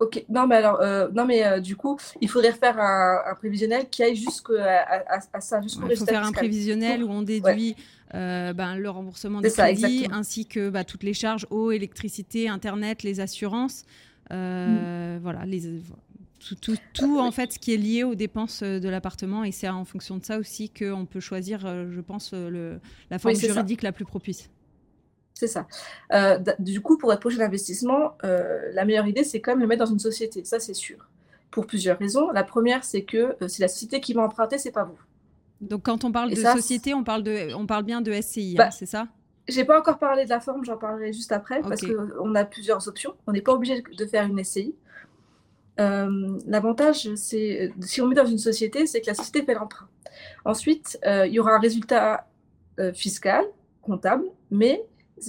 Ok, 0.00 0.24
non 0.28 0.46
mais 0.46 0.54
alors, 0.54 0.80
euh, 0.80 1.08
non 1.12 1.24
mais 1.24 1.44
euh, 1.44 1.58
du 1.58 1.74
coup, 1.74 1.98
il 2.20 2.28
faudrait 2.28 2.52
faire 2.52 2.78
un, 2.78 3.34
prévisionnel 3.34 3.88
qui 3.88 4.04
aille 4.04 4.14
jusqu'à 4.14 5.04
à, 5.08 5.40
ça, 5.40 5.60
jusqu'au 5.60 5.88
Il 5.90 5.96
faut 5.96 6.06
faire 6.06 6.24
un 6.24 6.30
prévisionnel 6.30 7.02
où 7.02 7.10
on 7.10 7.22
déduit 7.22 7.74
ben, 8.12 8.76
le 8.76 8.90
remboursement 8.90 9.40
des 9.40 9.50
crédits 9.50 10.06
ainsi 10.12 10.46
que 10.46 10.70
bah, 10.70 10.84
toutes 10.84 11.02
les 11.02 11.14
charges 11.14 11.48
eau, 11.50 11.72
électricité, 11.72 12.48
internet, 12.48 13.02
les 13.02 13.18
assurances, 13.18 13.84
mm. 14.30 15.18
voilà, 15.20 15.44
les 15.46 15.62
tout, 16.60 16.76
tout, 16.92 17.18
en 17.18 17.32
fait 17.32 17.54
ce 17.54 17.58
qui 17.58 17.74
est 17.74 17.76
lié 17.76 18.04
aux 18.04 18.14
dépenses 18.14 18.62
de 18.62 18.88
l'appartement 18.88 19.42
et 19.42 19.50
c'est 19.50 19.68
en 19.68 19.84
fonction 19.84 20.16
de 20.16 20.24
ça 20.24 20.38
aussi 20.38 20.70
qu'on 20.70 21.06
peut 21.06 21.18
choisir, 21.18 21.60
je 21.90 22.00
pense, 22.00 22.32
le, 22.32 22.78
la 23.10 23.18
forme 23.18 23.34
juridique 23.34 23.82
la 23.82 23.90
plus 23.90 24.04
propice. 24.04 24.48
C'est 25.38 25.46
ça. 25.46 25.66
du 26.58 26.80
coup, 26.80 26.98
pour 26.98 27.10
votre 27.10 27.20
projet 27.20 27.38
d'investissement, 27.38 28.14
la 28.22 28.84
meilleure 28.84 29.06
idée, 29.06 29.22
c'est 29.22 29.40
quand 29.40 29.52
même 29.52 29.60
le 29.60 29.68
mettre 29.68 29.84
dans 29.84 29.92
une 29.92 30.00
société, 30.00 30.44
ça 30.44 30.58
c'est 30.58 30.74
sûr. 30.74 31.08
Pour 31.52 31.66
plusieurs 31.66 31.96
raisons. 31.96 32.30
La 32.32 32.42
première, 32.42 32.82
c'est 32.82 33.04
que 33.04 33.36
c'est 33.46 33.62
la 33.62 33.68
société 33.68 34.00
qui 34.00 34.14
va 34.14 34.22
emprunter, 34.22 34.58
c'est 34.58 34.72
pas 34.72 34.84
vous. 34.84 34.98
Donc 35.60 35.84
quand 35.84 36.04
on 36.04 36.10
parle 36.10 36.30
de 36.30 36.34
société, 36.34 36.92
on 36.92 37.04
parle, 37.04 37.22
de, 37.22 37.54
on 37.54 37.66
parle 37.66 37.84
bien 37.84 38.00
de 38.00 38.12
SCI, 38.12 38.54
hein, 38.54 38.64
bah, 38.64 38.70
c'est 38.72 38.86
ça? 38.86 39.06
j'ai 39.48 39.64
pas 39.64 39.78
encore 39.78 39.98
parlé 39.98 40.24
de 40.24 40.30
la 40.30 40.40
forme, 40.40 40.64
j'en 40.64 40.76
parlerai 40.76 41.12
juste 41.12 41.32
après, 41.32 41.62
parce 41.62 41.80
qu'on 41.80 42.34
a 42.34 42.44
plusieurs 42.44 42.86
options. 42.86 43.14
On 43.26 43.32
n'est 43.32 43.40
pas 43.40 43.52
obligé 43.52 43.82
de 43.82 44.06
faire 44.06 44.24
une 44.24 44.42
SCI. 44.44 44.74
Euh, 45.80 46.38
l'avantage, 46.46 47.14
c'est 47.14 47.72
si 47.80 48.02
on 48.02 48.06
met 48.06 48.14
dans 48.14 48.26
une 48.26 48.38
société, 48.38 48.86
c'est 48.86 49.00
que 49.00 49.06
la 49.06 49.14
société 49.14 49.42
fait 49.42 49.54
l'emprunt. 49.54 49.88
Ensuite, 50.44 50.98
euh, 51.06 51.26
il 51.26 51.32
y 51.32 51.40
aura 51.40 51.52
un 51.52 51.60
résultat 51.60 52.26
euh, 52.78 52.92
fiscal, 52.92 53.44
comptable, 53.80 54.24
mais 54.50 54.84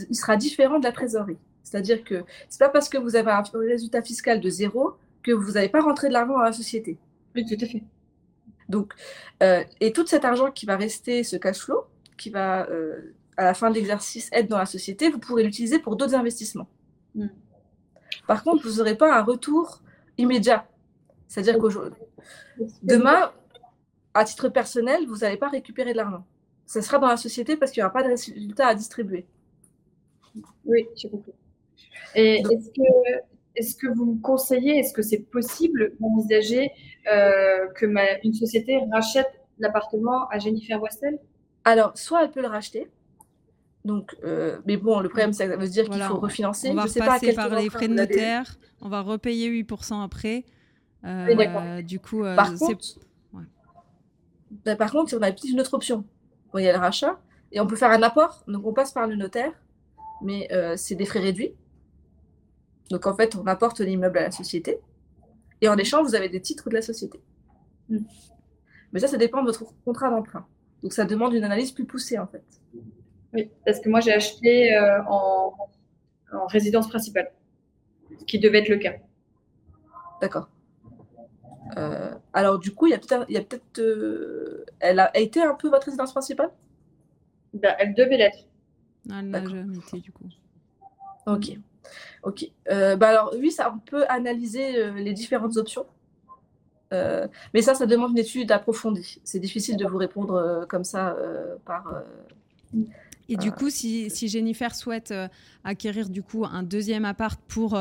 il 0.09 0.15
sera 0.15 0.35
différent 0.35 0.79
de 0.79 0.83
la 0.83 0.91
trésorerie. 0.91 1.37
C'est-à-dire 1.63 2.03
que 2.03 2.23
c'est 2.49 2.59
pas 2.59 2.69
parce 2.69 2.89
que 2.89 2.97
vous 2.97 3.15
avez 3.15 3.31
un 3.31 3.43
résultat 3.53 4.01
fiscal 4.01 4.39
de 4.41 4.49
zéro 4.49 4.93
que 5.23 5.31
vous 5.31 5.51
n'avez 5.51 5.69
pas 5.69 5.81
rentré 5.81 6.07
de 6.07 6.13
l'argent 6.13 6.33
dans 6.33 6.43
la 6.43 6.53
société. 6.53 6.97
Oui, 7.35 7.45
tout 7.45 7.63
à 7.63 7.67
fait. 7.67 7.83
Donc, 8.69 8.93
et 9.79 9.91
tout 9.91 10.05
cet 10.07 10.25
argent 10.25 10.51
qui 10.51 10.65
va 10.65 10.77
rester, 10.77 11.23
ce 11.23 11.35
cash 11.35 11.59
flow, 11.59 11.85
qui 12.17 12.29
va 12.29 12.67
à 13.37 13.43
la 13.43 13.53
fin 13.53 13.69
de 13.69 13.75
l'exercice 13.75 14.29
être 14.31 14.47
dans 14.47 14.57
la 14.57 14.65
société, 14.65 15.09
vous 15.09 15.19
pourrez 15.19 15.43
l'utiliser 15.43 15.79
pour 15.79 15.95
d'autres 15.95 16.15
investissements. 16.15 16.67
Hmm. 17.15 17.27
Par 18.27 18.43
contre, 18.43 18.67
vous 18.67 18.77
n'aurez 18.77 18.95
pas 18.95 19.17
un 19.17 19.23
retour 19.23 19.81
immédiat. 20.17 20.67
C'est-à-dire 21.27 21.57
qu'aujourd'hui, 21.57 22.01
demain, 22.83 23.31
à 24.13 24.25
titre 24.25 24.49
personnel, 24.49 25.05
vous 25.07 25.17
n'allez 25.17 25.37
pas 25.37 25.49
récupérer 25.49 25.93
de 25.93 25.97
l'argent. 25.97 26.25
Ça 26.65 26.81
sera 26.81 26.99
dans 26.99 27.07
la 27.07 27.17
société 27.17 27.55
parce 27.55 27.71
qu'il 27.71 27.81
n'y 27.81 27.85
aura 27.85 27.93
pas 27.93 28.03
de 28.03 28.09
résultats 28.09 28.67
à 28.67 28.75
distribuer. 28.75 29.25
Oui, 30.65 30.87
j'ai 30.95 31.09
compris. 31.09 31.33
Et 32.15 32.43
est-ce 33.55 33.75
que, 33.75 33.87
vous 33.87 34.05
me 34.13 34.21
conseillez, 34.21 34.77
est-ce 34.79 34.93
que 34.93 35.01
c'est 35.01 35.19
possible 35.19 35.93
d'envisager 35.99 36.71
euh, 37.11 37.67
que 37.75 37.85
ma, 37.85 38.19
une 38.23 38.33
société 38.33 38.79
rachète 38.91 39.29
l'appartement 39.59 40.27
à 40.29 40.39
Jennifer 40.39 40.81
Westel 40.81 41.19
Alors, 41.65 41.97
soit 41.97 42.23
elle 42.23 42.31
peut 42.31 42.41
le 42.41 42.47
racheter. 42.47 42.89
Donc, 43.85 44.15
euh, 44.23 44.59
mais 44.65 44.77
bon, 44.77 44.99
le 44.99 45.09
problème, 45.09 45.33
ça 45.33 45.47
veut 45.47 45.67
dire 45.67 45.89
qu'il 45.89 46.01
faut 46.01 46.19
refinancer. 46.19 46.69
On 46.69 46.73
va 46.75 46.83
Je 46.83 46.87
sais 46.89 47.01
repasser 47.01 47.33
pas 47.33 47.43
à 47.43 47.45
quel 47.45 47.51
par 47.51 47.59
les 47.59 47.69
frais 47.69 47.87
de 47.87 47.93
notaire, 47.93 48.57
on 48.81 48.89
va 48.89 49.01
repayer 49.01 49.49
8% 49.49 50.03
après. 50.03 50.45
Euh, 51.05 51.27
Oui, 51.35 51.83
du 51.83 51.99
coup, 51.99 52.23
euh, 52.23 52.35
Par 52.35 52.57
c'est- 52.57 52.65
contre, 52.65 52.85
ouais. 54.65 54.75
par 54.75 54.91
contre, 54.91 55.17
on 55.17 55.21
a 55.21 55.29
une 55.29 55.59
autre 55.61 55.73
option. 55.73 56.03
Bon, 56.51 56.59
il 56.59 56.65
y 56.65 56.69
a 56.69 56.73
le 56.73 56.79
rachat 56.79 57.19
et 57.51 57.59
on 57.59 57.67
peut 57.67 57.75
faire 57.77 57.91
un 57.91 58.01
apport. 58.03 58.43
Donc, 58.47 58.65
on 58.65 58.73
passe 58.73 58.91
par 58.91 59.07
le 59.07 59.15
notaire, 59.15 59.53
mais 60.21 60.47
euh, 60.51 60.75
c'est 60.77 60.95
des 60.95 61.05
frais 61.05 61.19
réduits. 61.19 61.53
Donc, 62.89 63.05
en 63.07 63.15
fait, 63.15 63.35
on 63.35 63.45
apporte 63.45 63.79
l'immeuble 63.79 64.17
à 64.17 64.23
la 64.23 64.31
société 64.31 64.79
et 65.61 65.69
en 65.69 65.77
échange, 65.77 66.07
vous 66.07 66.15
avez 66.15 66.29
des 66.29 66.41
titres 66.41 66.69
de 66.69 66.75
la 66.75 66.81
société. 66.81 67.19
Mm. 67.89 67.99
Mais 68.91 68.99
ça, 68.99 69.07
ça 69.07 69.17
dépend 69.17 69.41
de 69.41 69.47
votre 69.47 69.65
contrat 69.85 70.09
d'emprunt. 70.09 70.45
Donc, 70.81 70.93
ça 70.93 71.05
demande 71.05 71.33
une 71.33 71.43
analyse 71.43 71.71
plus 71.71 71.85
poussée, 71.85 72.17
en 72.17 72.27
fait. 72.27 72.43
Oui, 73.33 73.51
parce 73.65 73.79
que 73.79 73.89
moi 73.89 73.99
j'ai 73.99 74.13
acheté 74.13 74.75
euh, 74.75 75.03
en, 75.03 75.53
en 76.33 76.47
résidence 76.47 76.89
principale, 76.89 77.31
ce 78.17 78.25
qui 78.25 78.39
devait 78.39 78.59
être 78.59 78.69
le 78.69 78.77
cas. 78.77 78.95
D'accord. 80.19 80.49
Euh, 81.77 82.11
alors, 82.33 82.57
du 82.57 82.73
coup, 82.73 82.87
il 82.87 82.91
y 82.91 82.95
a 82.95 82.97
peut-être, 82.97 83.79
euh, 83.79 84.65
elle 84.79 84.99
a 84.99 85.15
été 85.17 85.41
un 85.41 85.53
peu 85.53 85.69
votre 85.69 85.85
résidence 85.85 86.11
principale? 86.11 86.51
Ben, 87.53 87.75
elle 87.77 87.93
devait 87.93 88.17
l'être. 88.17 88.39
Ah, 89.09 89.19
elle 89.19 89.29
n'a 89.29 89.39
D'accord. 89.39 89.55
jamais 89.55 89.77
été, 89.77 89.99
du 89.99 90.11
coup. 90.11 90.25
Ok, 91.25 91.57
ok. 92.23 92.49
Euh, 92.71 92.95
bah 92.95 93.09
alors 93.09 93.33
oui, 93.37 93.51
ça, 93.51 93.71
on 93.73 93.79
peut 93.79 94.05
analyser 94.09 94.77
euh, 94.77 94.93
les 94.93 95.13
différentes 95.13 95.57
options, 95.57 95.85
Euh, 96.91 97.27
mais 97.53 97.61
ça, 97.61 97.75
ça 97.75 97.85
demande 97.85 98.11
une 98.11 98.17
étude 98.17 98.51
approfondie. 98.51 99.21
C'est 99.23 99.39
difficile 99.39 99.77
de 99.77 99.85
vous 99.85 99.97
répondre 99.97 100.65
comme 100.67 100.83
ça 100.83 101.15
par. 101.63 102.01
Et 103.27 103.37
du 103.37 103.51
coup, 103.51 103.69
si, 103.69 104.09
si 104.09 104.27
Jennifer 104.27 104.73
souhaite 104.73 105.13
acquérir 105.63 106.09
du 106.09 106.23
coup 106.23 106.45
un 106.45 106.63
deuxième 106.63 107.05
appart 107.05 107.39
pour 107.47 107.77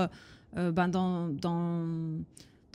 ben, 0.54 0.88
dans, 0.88 1.28
dans, 1.28 1.86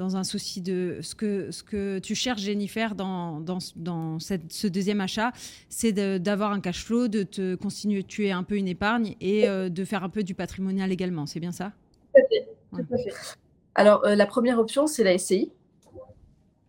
dans 0.03 0.17
un 0.17 0.23
souci 0.25 0.61
de 0.61 0.99
ce 1.01 1.15
que, 1.15 1.49
ce 1.51 1.63
que 1.63 1.99
tu 1.99 2.13
cherches 2.13 2.41
Jennifer 2.41 2.93
dans, 2.93 3.39
dans, 3.39 3.59
dans 3.75 4.19
cette- 4.19 4.51
ce 4.51 4.67
deuxième 4.67 4.99
achat, 5.01 5.31
c'est 5.69 5.93
d'avoir 6.19 6.51
un 6.51 6.59
cash 6.59 6.83
flow, 6.83 7.07
de 7.07 7.23
te 7.23 7.55
constituer 7.55 8.31
un 8.31 8.43
peu 8.43 8.55
une 8.57 8.67
épargne 8.67 9.15
et 9.21 9.47
euh, 9.47 9.69
de 9.69 9.85
faire 9.85 10.03
un 10.03 10.09
peu 10.09 10.23
du 10.23 10.35
patrimonial 10.35 10.91
également. 10.91 11.25
C'est 11.25 11.39
bien 11.39 11.51
ça? 11.53 11.71
Tout 12.13 12.19
à 12.21 12.27
fait. 12.27 12.47
Tout 12.71 12.93
à 12.93 12.97
fait. 12.97 13.13
Alors, 13.75 14.05
euh, 14.05 14.15
la 14.15 14.25
première 14.25 14.59
option, 14.59 14.87
c'est 14.87 15.03
la 15.05 15.17
SCI. 15.17 15.51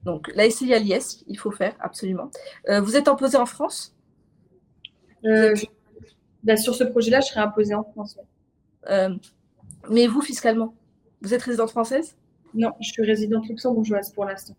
Donc, 0.04 0.30
la 0.34 0.48
SCI 0.48 0.72
à 0.72 0.78
l'IS, 0.78 1.24
il 1.26 1.38
faut 1.38 1.50
faire 1.50 1.74
absolument. 1.80 2.30
Euh, 2.68 2.80
vous 2.80 2.94
êtes 2.96 3.08
imposé 3.08 3.36
en 3.36 3.46
France? 3.46 3.94
Euh, 5.24 5.54
je- 5.54 5.66
ben, 6.44 6.56
sur 6.56 6.74
ce 6.74 6.84
projet-là, 6.84 7.20
je 7.20 7.26
serai 7.28 7.40
imposée 7.40 7.74
en 7.74 7.84
France. 7.84 8.16
ouais. 8.16 8.90
Euh, 8.90 9.14
mais 9.90 10.06
vous, 10.06 10.20
fiscalement, 10.20 10.74
vous 11.22 11.32
êtes 11.34 11.42
résidente 11.42 11.70
française? 11.70 12.14
Non, 12.54 12.72
je 12.80 12.88
suis 12.88 13.02
résidente 13.04 13.48
luxembourgeoise 13.48 14.10
pour 14.12 14.24
l'instant. 14.24 14.54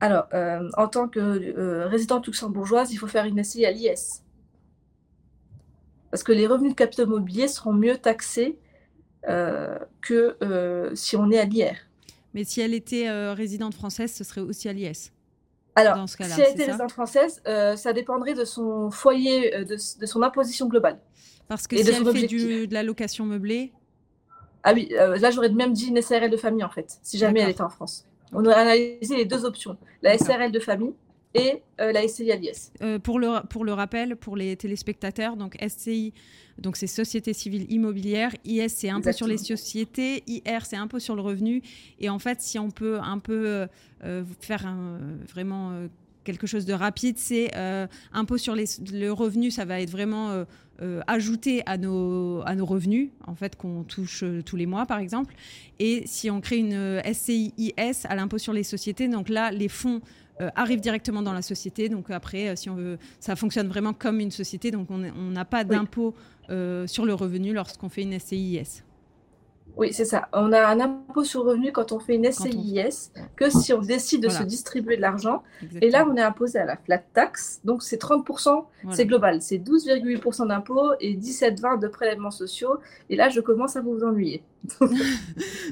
Alors, 0.00 0.28
euh, 0.34 0.68
en 0.76 0.88
tant 0.88 1.08
que 1.08 1.18
euh, 1.20 1.86
résidente 1.88 2.26
luxembourgeoise, 2.26 2.92
il 2.92 2.96
faut 2.96 3.06
faire 3.06 3.24
une 3.24 3.42
SCI 3.42 3.66
à 3.66 3.70
l'IS. 3.72 4.22
Parce 6.10 6.22
que 6.22 6.32
les 6.32 6.46
revenus 6.46 6.72
de 6.72 6.76
capital 6.76 7.06
mobilier 7.06 7.48
seront 7.48 7.72
mieux 7.72 7.96
taxés 7.98 8.58
euh, 9.28 9.78
que 10.00 10.36
euh, 10.42 10.94
si 10.94 11.16
on 11.16 11.30
est 11.30 11.38
à 11.38 11.44
l'IR. 11.44 11.74
Mais 12.34 12.44
si 12.44 12.60
elle 12.60 12.74
était 12.74 13.08
euh, 13.08 13.32
résidente 13.34 13.74
française, 13.74 14.12
ce 14.12 14.22
serait 14.24 14.40
aussi 14.42 14.68
à 14.68 14.72
l'IS. 14.72 15.12
Alors, 15.74 15.96
Dans 15.96 16.06
ce 16.06 16.16
cas-là, 16.16 16.34
si 16.34 16.40
elle 16.40 16.52
était 16.52 16.64
résidente 16.66 16.92
française, 16.92 17.42
euh, 17.46 17.76
ça 17.76 17.92
dépendrait 17.92 18.34
de 18.34 18.44
son 18.44 18.90
foyer, 18.90 19.54
euh, 19.54 19.64
de, 19.64 19.74
de 19.74 20.06
son 20.06 20.22
imposition 20.22 20.68
globale. 20.68 20.98
Parce 21.48 21.66
que 21.66 21.76
Et 21.76 21.84
si 21.84 21.84
de 21.84 21.92
elle 21.92 22.16
fait 22.16 22.26
du- 22.26 22.66
de 22.66 22.74
la 22.74 22.82
location 22.82 23.24
meublée, 23.26 23.72
Ah 24.68 24.72
oui, 24.74 24.88
euh, 24.98 25.16
là 25.18 25.30
j'aurais 25.30 25.48
même 25.50 25.72
dit 25.72 25.86
une 25.86 26.02
SRL 26.02 26.28
de 26.28 26.36
famille 26.36 26.64
en 26.64 26.68
fait, 26.70 26.98
si 27.02 27.18
jamais 27.18 27.40
elle 27.40 27.50
était 27.50 27.62
en 27.62 27.68
France. 27.70 28.04
On 28.32 28.44
aurait 28.44 28.56
analysé 28.56 29.16
les 29.16 29.24
deux 29.24 29.44
options, 29.44 29.76
la. 30.02 30.18
SRL 30.18 30.50
de 30.50 30.58
famille 30.58 30.92
et 31.34 31.62
euh, 31.80 31.92
la 31.92 32.06
SCI 32.08 32.32
à 32.32 32.36
l'IS. 32.36 32.72
Euh, 32.82 32.98
pour, 32.98 33.20
le, 33.20 33.46
pour 33.48 33.64
le 33.64 33.72
rappel, 33.72 34.16
pour 34.16 34.36
les 34.36 34.56
téléspectateurs, 34.56 35.36
donc 35.36 35.56
SCI, 35.66 36.12
donc 36.58 36.76
c'est 36.76 36.88
Société 36.88 37.32
Civile 37.32 37.70
Immobilière, 37.70 38.32
IS 38.44 38.68
c'est 38.70 38.88
impôt 38.90 39.12
sur 39.12 39.28
les 39.28 39.38
sociétés, 39.38 40.24
IR 40.26 40.64
c'est 40.66 40.76
impôt 40.76 40.98
sur 40.98 41.14
le 41.14 41.22
revenu. 41.22 41.62
Et 42.00 42.08
en 42.08 42.18
fait, 42.18 42.40
si 42.40 42.58
on 42.58 42.70
peut 42.70 42.98
un 43.00 43.18
peu 43.20 43.66
euh, 44.04 44.24
faire 44.40 44.66
un- 44.66 44.98
vraiment 45.32 45.86
quelque 46.26 46.46
chose 46.46 46.66
de 46.66 46.74
rapide, 46.74 47.16
c'est 47.18 47.50
euh, 47.56 47.86
impôt 48.12 48.36
sur 48.36 48.54
les, 48.54 48.66
le 48.92 49.10
revenu, 49.10 49.50
ça 49.50 49.64
va 49.64 49.80
être 49.80 49.90
vraiment 49.90 50.30
euh, 50.30 50.44
euh, 50.82 51.00
ajouté 51.06 51.62
à 51.64 51.78
nos, 51.78 52.42
à 52.44 52.54
nos 52.54 52.66
revenus, 52.66 53.10
en 53.26 53.34
fait, 53.34 53.56
qu'on 53.56 53.84
touche 53.84 54.24
tous 54.44 54.56
les 54.56 54.66
mois, 54.66 54.84
par 54.84 54.98
exemple. 54.98 55.34
Et 55.78 56.02
si 56.06 56.30
on 56.30 56.40
crée 56.40 56.58
une 56.58 56.74
euh, 56.74 57.12
SCI 57.12 57.54
IS 57.56 58.04
à 58.04 58.14
l'impôt 58.14 58.38
sur 58.38 58.52
les 58.52 58.64
sociétés, 58.64 59.08
donc 59.08 59.28
là, 59.28 59.50
les 59.50 59.68
fonds 59.68 60.02
euh, 60.42 60.50
arrivent 60.54 60.80
directement 60.80 61.22
dans 61.22 61.32
la 61.32 61.40
société. 61.40 61.88
Donc 61.88 62.10
après, 62.10 62.48
euh, 62.48 62.56
si 62.56 62.68
on 62.68 62.74
veut, 62.74 62.98
ça 63.20 63.36
fonctionne 63.36 63.68
vraiment 63.68 63.94
comme 63.94 64.20
une 64.20 64.30
société. 64.30 64.70
Donc 64.70 64.88
on 64.90 64.98
n'a 64.98 65.44
pas 65.46 65.64
d'impôt 65.64 66.14
euh, 66.50 66.86
sur 66.86 67.06
le 67.06 67.14
revenu 67.14 67.54
lorsqu'on 67.54 67.88
fait 67.88 68.02
une 68.02 68.18
SCIS. 68.18 68.82
Oui, 69.76 69.92
c'est 69.92 70.06
ça. 70.06 70.28
On 70.32 70.52
a 70.54 70.66
un 70.66 70.80
impôt 70.80 71.22
sur 71.22 71.44
le 71.44 71.50
revenu 71.50 71.70
quand 71.70 71.92
on 71.92 71.98
fait 72.00 72.14
une 72.14 72.26
on- 72.26 72.32
SCIS 72.32 73.10
que 73.36 73.50
si 73.50 73.74
on 73.74 73.80
décide 73.82 74.22
de 74.22 74.28
Voilà. 74.28 74.40
se 74.42 74.46
distribuer 74.48 74.96
de 74.96 75.02
l'argent. 75.02 75.42
Et 75.82 75.90
là, 75.90 76.06
on 76.10 76.16
est 76.16 76.22
imposé 76.22 76.58
à 76.58 76.64
la 76.64 76.78
flat 76.78 76.96
tax. 77.12 77.60
Donc, 77.62 77.82
c'est 77.82 77.98
30%, 77.98 78.68
Voilà. 78.82 78.96
c'est 78.96 79.04
global. 79.04 79.42
C'est 79.42 79.58
12,8% 79.58 80.46
d'impôts 80.46 80.92
et 80.98 81.14
17,20% 81.14 81.76
de 81.78 81.88
prélèvements 81.88 82.30
sociaux. 82.30 82.78
Et 83.10 83.16
là, 83.16 83.28
je 83.28 83.40
commence 83.42 83.76
à 83.76 83.82
vous 83.82 84.02
ennuyer. 84.02 84.42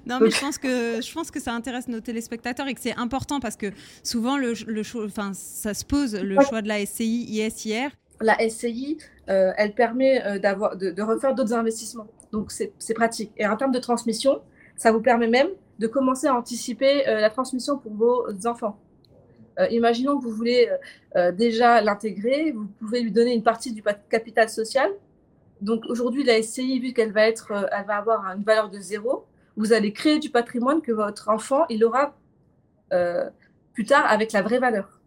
Non, 0.06 0.18
mais 0.20 0.30
je 0.30 0.38
pense 0.40 0.58
que 0.58 1.00
je 1.00 1.12
pense 1.14 1.30
que 1.30 1.40
ça 1.40 1.52
intéresse 1.54 1.88
nos 1.88 2.00
téléspectateurs 2.00 2.66
et 2.68 2.74
que 2.74 2.80
c'est 2.80 2.96
important 2.96 3.40
parce 3.40 3.56
que 3.56 3.66
souvent 4.02 4.36
le, 4.36 4.52
le 4.66 4.82
choix, 4.82 5.04
enfin 5.06 5.32
ça 5.34 5.72
se 5.74 5.84
pose 5.84 6.14
le 6.14 6.36
choix 6.42 6.60
de 6.62 6.68
la 6.68 6.84
SCI 6.84 7.24
ISIR. 7.40 7.90
La 8.20 8.36
SCI, 8.48 8.98
euh, 9.28 9.52
elle 9.56 9.74
permet 9.74 10.22
euh, 10.24 10.38
de 10.38 11.02
refaire 11.02 11.34
d'autres 11.34 11.54
investissements. 11.54 12.06
Donc, 12.34 12.50
c'est 12.50 12.94
pratique. 12.94 13.30
Et 13.36 13.46
en 13.46 13.56
termes 13.56 13.70
de 13.70 13.78
transmission, 13.78 14.42
ça 14.76 14.90
vous 14.90 15.00
permet 15.00 15.28
même 15.28 15.46
de 15.78 15.86
commencer 15.86 16.26
à 16.26 16.34
anticiper 16.34 17.08
euh, 17.08 17.20
la 17.20 17.30
transmission 17.30 17.78
pour 17.78 17.94
vos 17.94 18.26
enfants. 18.44 18.76
Euh, 19.60 19.68
imaginons 19.68 20.18
que 20.18 20.24
vous 20.24 20.32
voulez 20.32 20.68
euh, 21.14 21.30
déjà 21.30 21.80
l'intégrer, 21.80 22.50
vous 22.50 22.66
pouvez 22.80 23.02
lui 23.02 23.12
donner 23.12 23.34
une 23.34 23.44
partie 23.44 23.72
du 23.72 23.84
capital 24.10 24.48
social. 24.48 24.90
Donc 25.60 25.84
aujourd'hui, 25.86 26.24
la 26.24 26.42
SCI, 26.42 26.80
vu 26.80 26.92
qu'elle 26.92 27.12
va 27.12 27.28
être, 27.28 27.52
va 27.86 27.94
avoir 27.94 28.24
une 28.36 28.42
valeur 28.42 28.68
de 28.68 28.80
zéro, 28.80 29.26
vous 29.56 29.72
allez 29.72 29.92
créer 29.92 30.18
du 30.18 30.30
patrimoine 30.30 30.82
que 30.82 30.90
votre 30.90 31.28
enfant 31.28 31.66
il 31.68 31.84
aura 31.84 32.16
plus 33.74 33.84
tard 33.84 34.06
avec 34.08 34.32
la 34.32 34.42
vraie 34.42 34.58
valeur. 34.58 35.00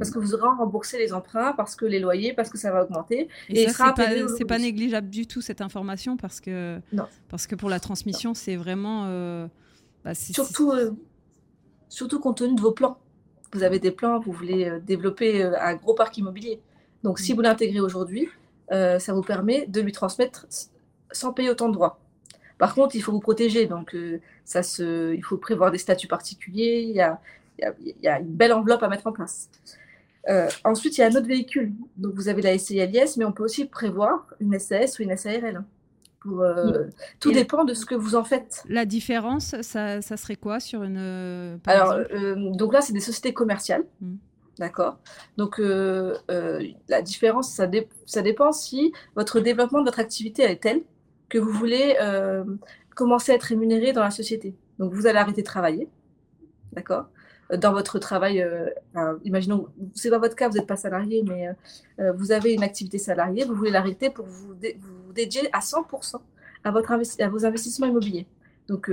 Parce 0.00 0.10
que 0.10 0.18
vous 0.18 0.34
aurez 0.34 0.48
remboursé 0.48 0.98
les 0.98 1.12
emprunts, 1.12 1.52
parce 1.56 1.76
que 1.76 1.84
les 1.84 2.00
loyers, 2.00 2.32
parce 2.32 2.48
que 2.50 2.58
ça 2.58 2.72
va 2.72 2.82
augmenter. 2.84 3.28
Et, 3.48 3.62
Et 3.62 3.68
ça 3.68 3.94
c'est 4.36 4.44
pas 4.46 4.58
négligeable 4.58 5.08
du 5.10 5.26
tout 5.28 5.40
cette 5.42 5.60
information 5.60 6.16
parce 6.16 6.40
que 6.40 6.80
Non. 6.92 7.04
parce 7.28 7.46
que 7.46 7.54
pour 7.54 7.68
la 7.70 7.78
transmission 7.80 8.34
c'est 8.34 8.56
vraiment 8.56 9.04
euh, 9.06 9.46
bah, 10.04 10.14
Surtout, 10.14 10.72
euh, 10.72 10.90
surtout 11.88 12.18
compte 12.18 12.38
tenu 12.38 12.54
de 12.56 12.60
vos 12.60 12.72
plans. 12.72 12.98
Vous 13.52 13.62
avez 13.62 13.78
des 13.78 13.90
plans, 13.90 14.18
vous 14.20 14.32
voulez 14.32 14.68
euh, 14.68 14.80
développer 14.80 15.42
un 15.44 15.74
gros 15.74 15.94
parc 15.94 16.16
immobilier. 16.18 16.60
Donc, 17.02 17.18
si 17.18 17.32
Mm. 17.32 17.36
vous 17.36 17.42
l'intégrez 17.42 17.80
aujourd'hui, 17.80 18.28
euh, 18.72 18.98
ça 18.98 19.12
vous 19.12 19.22
permet 19.22 19.66
de 19.66 19.80
lui 19.80 19.92
transmettre 19.92 20.46
sans 21.12 21.32
payer 21.32 21.50
autant 21.50 21.68
de 21.68 21.74
droits. 21.74 21.98
Par 22.58 22.74
contre, 22.74 22.94
il 22.94 23.02
faut 23.02 23.10
vous 23.12 23.20
protéger. 23.20 23.66
Donc, 23.66 23.94
euh, 23.94 24.20
ça 24.44 24.62
se, 24.62 25.14
il 25.14 25.22
faut 25.24 25.36
prévoir 25.38 25.70
des 25.70 25.78
statuts 25.78 26.06
particuliers. 26.08 26.84
Il 26.88 26.94
y 26.94 27.00
a, 27.00 27.18
il 27.58 27.62
y 27.62 27.66
a- 27.66 27.74
il 27.80 28.02
y 28.02 28.08
a 28.08 28.20
une 28.20 28.28
belle 28.40 28.52
enveloppe 28.52 28.82
à 28.82 28.88
mettre 28.88 29.06
en 29.06 29.12
place. 29.12 29.48
Euh, 30.28 30.48
ensuite, 30.64 30.98
il 30.98 31.00
y 31.00 31.04
a 31.04 31.06
un 31.06 31.14
autre 31.16 31.26
véhicule. 31.26 31.72
Donc, 31.96 32.14
vous 32.14 32.28
avez 32.28 32.42
la 32.42 32.56
SCI 32.58 32.86
LIS, 32.86 33.16
mais 33.16 33.24
on 33.24 33.32
peut 33.32 33.42
aussi 33.44 33.64
prévoir 33.66 34.26
une 34.40 34.58
SAS 34.58 34.98
ou 34.98 35.02
une 35.02 35.16
SARL. 35.16 35.64
Pour, 36.20 36.42
euh, 36.42 36.84
tout 37.18 37.30
Et- 37.30 37.34
dépend 37.34 37.64
de 37.64 37.72
ce 37.72 37.86
que 37.86 37.94
vous 37.94 38.14
en 38.14 38.24
faites. 38.24 38.62
la 38.68 38.84
différence 38.84 39.58
ça, 39.62 40.02
ça 40.02 40.18
serait 40.18 40.36
quoi 40.36 40.60
sur 40.60 40.82
une 40.82 40.98
euh, 40.98 41.56
Alors, 41.66 41.92
euh, 41.94 42.50
donc 42.52 42.74
là, 42.74 42.82
c'est 42.82 42.92
des 42.92 43.00
sociétés 43.00 43.32
commerciales. 43.32 43.84
Mm. 44.02 44.16
D'accord. 44.58 44.98
Donc, 45.38 45.58
la 45.58 47.00
différence, 47.02 47.50
ça, 47.50 47.66
dé- 47.66 47.88
ça 48.04 48.20
dépend 48.20 48.52
si 48.52 48.92
votre 49.16 49.40
développement 49.40 49.80
de 49.80 49.86
votre 49.86 50.00
activité 50.00 50.42
est 50.42 50.62
tel 50.62 50.82
que 51.30 51.38
vous 51.38 51.50
voulez 51.52 51.96
commencer 52.94 53.32
à 53.32 53.36
être 53.36 53.44
rémunéré 53.44 53.94
dans 53.94 54.02
la 54.02 54.10
société. 54.10 54.54
Donc, 54.78 54.92
vous 54.92 55.06
allez 55.06 55.18
arrêter 55.18 55.40
de 55.40 55.46
travailler. 55.46 55.88
D'accord. 56.74 57.06
Dans 57.56 57.72
votre 57.72 57.98
travail, 57.98 58.40
euh, 58.42 58.66
enfin, 58.94 59.18
imaginons, 59.24 59.66
c'est 59.94 60.10
pas 60.10 60.18
votre 60.18 60.36
cas, 60.36 60.48
vous 60.48 60.56
n'êtes 60.56 60.66
pas 60.66 60.76
salarié, 60.76 61.24
mais 61.26 61.48
euh, 61.48 61.52
euh, 62.00 62.12
vous 62.12 62.30
avez 62.32 62.52
une 62.52 62.62
activité 62.62 62.98
salariée, 62.98 63.44
vous 63.44 63.54
voulez 63.54 63.70
l'arrêter 63.70 64.10
pour 64.10 64.26
vous, 64.26 64.54
vous 64.54 65.12
dédier 65.12 65.48
à 65.52 65.58
100% 65.58 66.16
à, 66.62 66.70
votre 66.70 66.92
à 66.92 67.28
vos 67.28 67.44
investissements 67.44 67.86
immobiliers. 67.86 68.26
Donc, 68.68 68.88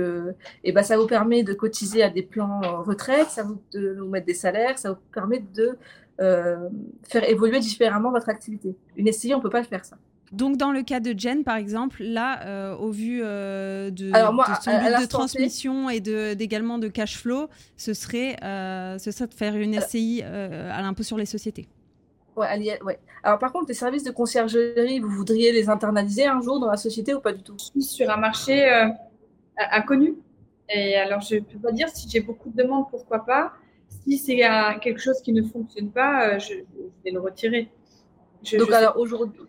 et 0.64 0.72
ben, 0.72 0.82
ça 0.82 0.96
vous 0.96 1.06
permet 1.06 1.44
de 1.44 1.52
cotiser 1.52 2.02
à 2.02 2.10
des 2.10 2.22
plans 2.22 2.82
retraite, 2.82 3.28
ça 3.28 3.44
vous 3.44 3.62
de 3.72 3.96
vous 4.00 4.08
mettre 4.08 4.26
des 4.26 4.34
salaires, 4.34 4.76
ça 4.76 4.90
vous 4.90 4.98
permet 5.12 5.38
de 5.54 5.78
faire 6.18 7.28
évoluer 7.28 7.60
différemment 7.60 8.10
votre 8.10 8.28
activité. 8.28 8.74
Une 8.96 9.12
SCI, 9.12 9.34
on 9.34 9.38
ne 9.38 9.42
peut 9.42 9.50
pas 9.50 9.62
faire 9.62 9.84
ça. 9.84 9.96
Donc, 10.32 10.56
dans 10.56 10.72
le 10.72 10.82
cas 10.82 11.00
de 11.00 11.18
Jen, 11.18 11.44
par 11.44 11.56
exemple, 11.56 12.02
là, 12.02 12.46
euh, 12.46 12.76
au 12.76 12.90
vu 12.90 13.20
de, 13.20 13.90
de, 13.90 14.12
son 14.62 14.78
but 14.78 15.00
de 15.00 15.06
transmission 15.06 15.90
et 15.90 16.00
d'également 16.00 16.78
de, 16.78 16.88
cash 16.88 17.16
flow, 17.16 17.48
ce 17.76 17.94
serait, 17.94 18.36
ce 18.42 19.10
serait 19.10 19.26
de 19.26 19.34
faire 19.34 19.56
une 19.56 19.80
SCI 19.80 20.22
à 20.22 20.82
l'impôt 20.82 21.02
sur 21.02 21.16
les 21.16 21.26
sociétés. 21.26 21.68
Ouais, 22.38 22.78
ouais. 22.84 22.98
Alors 23.24 23.38
par 23.40 23.52
contre, 23.52 23.66
les 23.68 23.74
services 23.74 24.04
de 24.04 24.12
conciergerie, 24.12 25.00
vous 25.00 25.10
voudriez 25.10 25.50
les 25.50 25.68
internaliser 25.68 26.26
un 26.26 26.40
jour 26.40 26.60
dans 26.60 26.70
la 26.70 26.76
société 26.76 27.12
ou 27.12 27.20
pas 27.20 27.32
du 27.32 27.42
tout? 27.42 27.56
Je 27.58 27.64
suis 27.64 27.82
sur 27.82 28.08
un 28.10 28.16
marché 28.16 28.70
euh, 28.70 28.88
inconnu. 29.72 30.14
Et 30.70 30.94
alors, 30.96 31.20
je 31.20 31.36
ne 31.36 31.40
peux 31.40 31.58
pas 31.58 31.72
dire 31.72 31.88
si 31.88 32.08
j'ai 32.08 32.20
beaucoup 32.20 32.50
de 32.50 32.62
demandes, 32.62 32.84
pourquoi 32.90 33.24
pas. 33.24 33.54
Si 33.88 34.18
c'est 34.18 34.36
quelque 34.80 35.00
chose 35.00 35.20
qui 35.20 35.32
ne 35.32 35.42
fonctionne 35.42 35.90
pas, 35.90 36.28
euh, 36.28 36.38
je, 36.38 36.54
vais 37.04 37.10
le 37.10 37.20
retirer. 37.20 37.68
donc, 38.56 38.70
alors 38.70 38.96
aujourd'hui, 38.98 39.40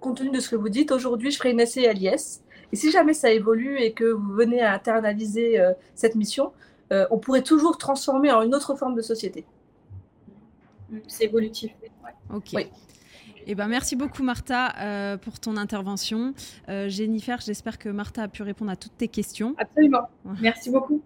compte 0.00 0.18
tenu 0.18 0.30
de 0.30 0.40
ce 0.40 0.48
que 0.48 0.56
vous 0.56 0.68
dites, 0.68 0.92
aujourd'hui, 0.92 1.30
je 1.30 1.38
ferai 1.38 1.50
une 1.50 1.60
essai 1.60 1.86
à 1.88 1.92
l'IS. 1.92 2.42
Et 2.72 2.76
si 2.76 2.90
jamais 2.90 3.12
ça 3.12 3.30
évolue 3.30 3.78
et 3.78 3.92
que 3.92 4.04
vous 4.04 4.32
venez 4.32 4.62
à 4.62 4.72
internaliser 4.72 5.60
euh, 5.60 5.72
cette 5.94 6.14
mission, 6.14 6.52
on 7.10 7.16
pourrait 7.16 7.42
toujours 7.42 7.78
transformer 7.78 8.30
en 8.32 8.42
une 8.42 8.54
autre 8.54 8.74
forme 8.74 8.94
de 8.94 9.00
société. 9.00 9.46
C'est 11.08 11.24
évolutif. 11.24 11.72
Ok. 12.30 12.54
Eh 13.46 13.54
ben, 13.54 13.66
merci 13.66 13.96
beaucoup 13.96 14.22
Martha 14.22 14.74
euh, 14.80 15.16
pour 15.16 15.40
ton 15.40 15.56
intervention. 15.56 16.34
Euh, 16.68 16.88
Jennifer, 16.88 17.40
j'espère 17.40 17.78
que 17.78 17.88
Martha 17.88 18.24
a 18.24 18.28
pu 18.28 18.42
répondre 18.42 18.70
à 18.70 18.76
toutes 18.76 18.96
tes 18.96 19.08
questions. 19.08 19.54
Absolument. 19.58 20.08
Merci 20.40 20.70
beaucoup. 20.70 21.02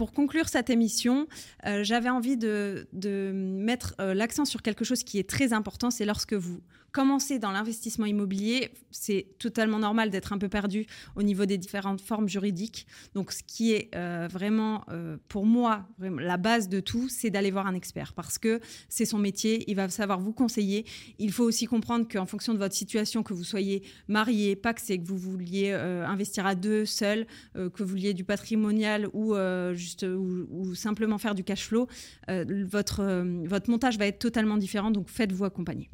Pour 0.00 0.14
conclure 0.14 0.48
cette 0.48 0.70
émission, 0.70 1.26
euh, 1.66 1.84
j'avais 1.84 2.08
envie 2.08 2.38
de, 2.38 2.88
mettre 3.34 3.94
l'accent 3.98 4.46
sur 4.46 4.62
quelque 4.62 4.82
chose 4.82 5.04
qui 5.04 5.18
est 5.18 5.28
très 5.28 5.52
important, 5.52 5.90
c'est 5.90 6.06
lorsque 6.06 6.32
vous 6.32 6.62
commencer 6.92 7.38
dans 7.38 7.52
l'investissement 7.52 8.06
immobilier, 8.06 8.70
c'est 8.90 9.26
totalement 9.38 9.78
normal 9.78 10.10
d'être 10.10 10.32
un 10.32 10.38
peu 10.38 10.48
perdu 10.48 10.86
au 11.16 11.22
niveau 11.22 11.46
des 11.46 11.58
différentes 11.58 12.00
formes 12.00 12.28
juridiques. 12.28 12.86
Donc, 13.14 13.32
ce 13.32 13.42
qui 13.42 13.72
est 13.72 13.90
euh, 13.94 14.28
vraiment, 14.30 14.84
euh, 14.90 15.16
pour 15.28 15.46
moi, 15.46 15.86
la 15.98 16.36
base 16.36 16.68
de 16.68 16.80
tout, 16.80 17.08
c'est 17.08 17.30
d'aller 17.30 17.50
voir 17.50 17.66
un 17.66 17.74
expert 17.74 18.12
parce 18.12 18.38
que 18.38 18.60
c'est 18.88 19.04
son 19.04 19.18
métier, 19.18 19.64
il 19.70 19.76
va 19.76 19.88
savoir 19.88 20.20
vous 20.20 20.32
conseiller. 20.32 20.84
Il 21.18 21.32
faut 21.32 21.44
aussi 21.44 21.66
comprendre 21.66 22.06
qu'en 22.10 22.26
fonction 22.26 22.54
de 22.54 22.58
votre 22.58 22.74
situation, 22.74 23.22
que 23.22 23.34
vous 23.34 23.44
soyez 23.44 23.82
marié, 24.08 24.56
pas 24.56 24.74
que 24.74 24.80
c'est 24.80 24.98
que 24.98 25.06
vous 25.06 25.18
vouliez 25.18 25.70
euh, 25.70 26.04
investir 26.06 26.46
à 26.46 26.54
deux, 26.54 26.84
seul, 26.84 27.26
que 27.54 27.82
vous 27.82 27.90
vouliez 27.90 28.14
du 28.14 28.24
patrimonial 28.24 29.08
ou 29.12 29.34
juste 29.74 29.89
ou, 30.04 30.74
simplement 30.74 31.18
faire 31.18 31.34
du 31.34 31.44
cash 31.44 31.66
flow, 31.66 31.86
votre, 32.28 33.24
votre 33.46 33.70
montage 33.70 33.98
va 33.98 34.06
être 34.06 34.18
totalement 34.18 34.56
différent. 34.56 34.90
Donc, 34.90 35.08
faites-vous 35.08 35.44
accompagner. 35.44 35.90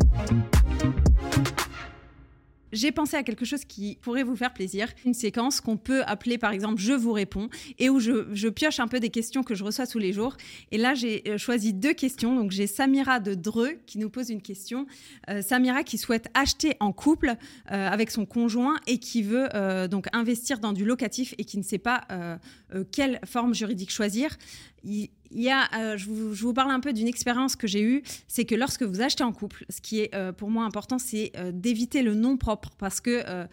J'ai 2.72 2.92
pensé 2.92 3.16
à 3.16 3.22
quelque 3.22 3.44
chose 3.44 3.64
qui 3.64 3.98
pourrait 4.02 4.22
vous 4.22 4.36
faire 4.36 4.52
plaisir, 4.52 4.88
une 5.04 5.14
séquence 5.14 5.60
qu'on 5.60 5.76
peut 5.76 6.02
appeler 6.04 6.38
par 6.38 6.52
exemple 6.52 6.80
Je 6.80 6.92
vous 6.92 7.12
réponds 7.12 7.48
et 7.78 7.88
où 7.88 8.00
je, 8.00 8.48
pioche 8.48 8.80
un 8.80 8.88
peu 8.88 9.00
des 9.00 9.10
questions 9.10 9.42
que 9.42 9.54
je 9.54 9.64
reçois 9.64 9.86
tous 9.86 9.98
les 9.98 10.12
jours. 10.12 10.36
Et 10.72 10.78
là, 10.78 10.94
j'ai 10.94 11.22
euh, 11.28 11.38
choisi 11.38 11.72
deux 11.72 11.92
questions. 11.92 12.34
Donc, 12.34 12.50
j'ai 12.50 12.66
Samira 12.66 13.20
de 13.20 13.34
Dreux 13.34 13.78
qui 13.86 13.98
nous 13.98 14.10
pose 14.10 14.30
une 14.30 14.42
question. 14.42 14.86
Euh, 15.28 15.42
Samira 15.42 15.82
qui 15.82 15.98
souhaite 15.98 16.28
acheter 16.34 16.76
en 16.80 16.92
couple 16.92 17.34
euh, 17.70 17.88
avec 17.88 18.10
son 18.10 18.26
conjoint 18.26 18.76
et 18.86 18.98
qui 18.98 19.22
veut 19.22 19.48
donc 19.88 20.06
investir 20.12 20.58
dans 20.58 20.72
du 20.72 20.84
locatif 20.84 21.34
et 21.38 21.44
qui 21.44 21.58
ne 21.58 21.62
sait 21.62 21.78
pas 21.78 22.06
quelle 22.92 23.20
forme 23.24 23.54
juridique 23.54 23.90
choisir 23.90 24.36
y 25.30 25.50
a, 25.50 25.68
euh, 25.76 25.96
je, 25.96 26.06
vous, 26.08 26.52
parle 26.52 26.70
un 26.70 26.80
peu 26.80 26.92
d'une 26.92 27.08
expérience 27.08 27.56
que 27.56 27.66
j'ai 27.66 27.82
eue, 27.82 28.02
c'est 28.28 28.44
que 28.44 28.54
lorsque 28.54 28.82
vous 28.82 29.00
achetez 29.00 29.24
en 29.24 29.32
couple, 29.32 29.64
ce 29.68 29.80
qui 29.80 30.00
est 30.00 30.14
euh, 30.14 30.32
pour 30.32 30.50
moi 30.50 30.64
important, 30.64 30.98
c'est 30.98 31.32
euh, 31.36 31.50
d'éviter 31.52 32.02
le 32.02 32.14
nom 32.14 32.36
propre. 32.36 32.70
Parce 32.78 33.00
que 33.00 33.46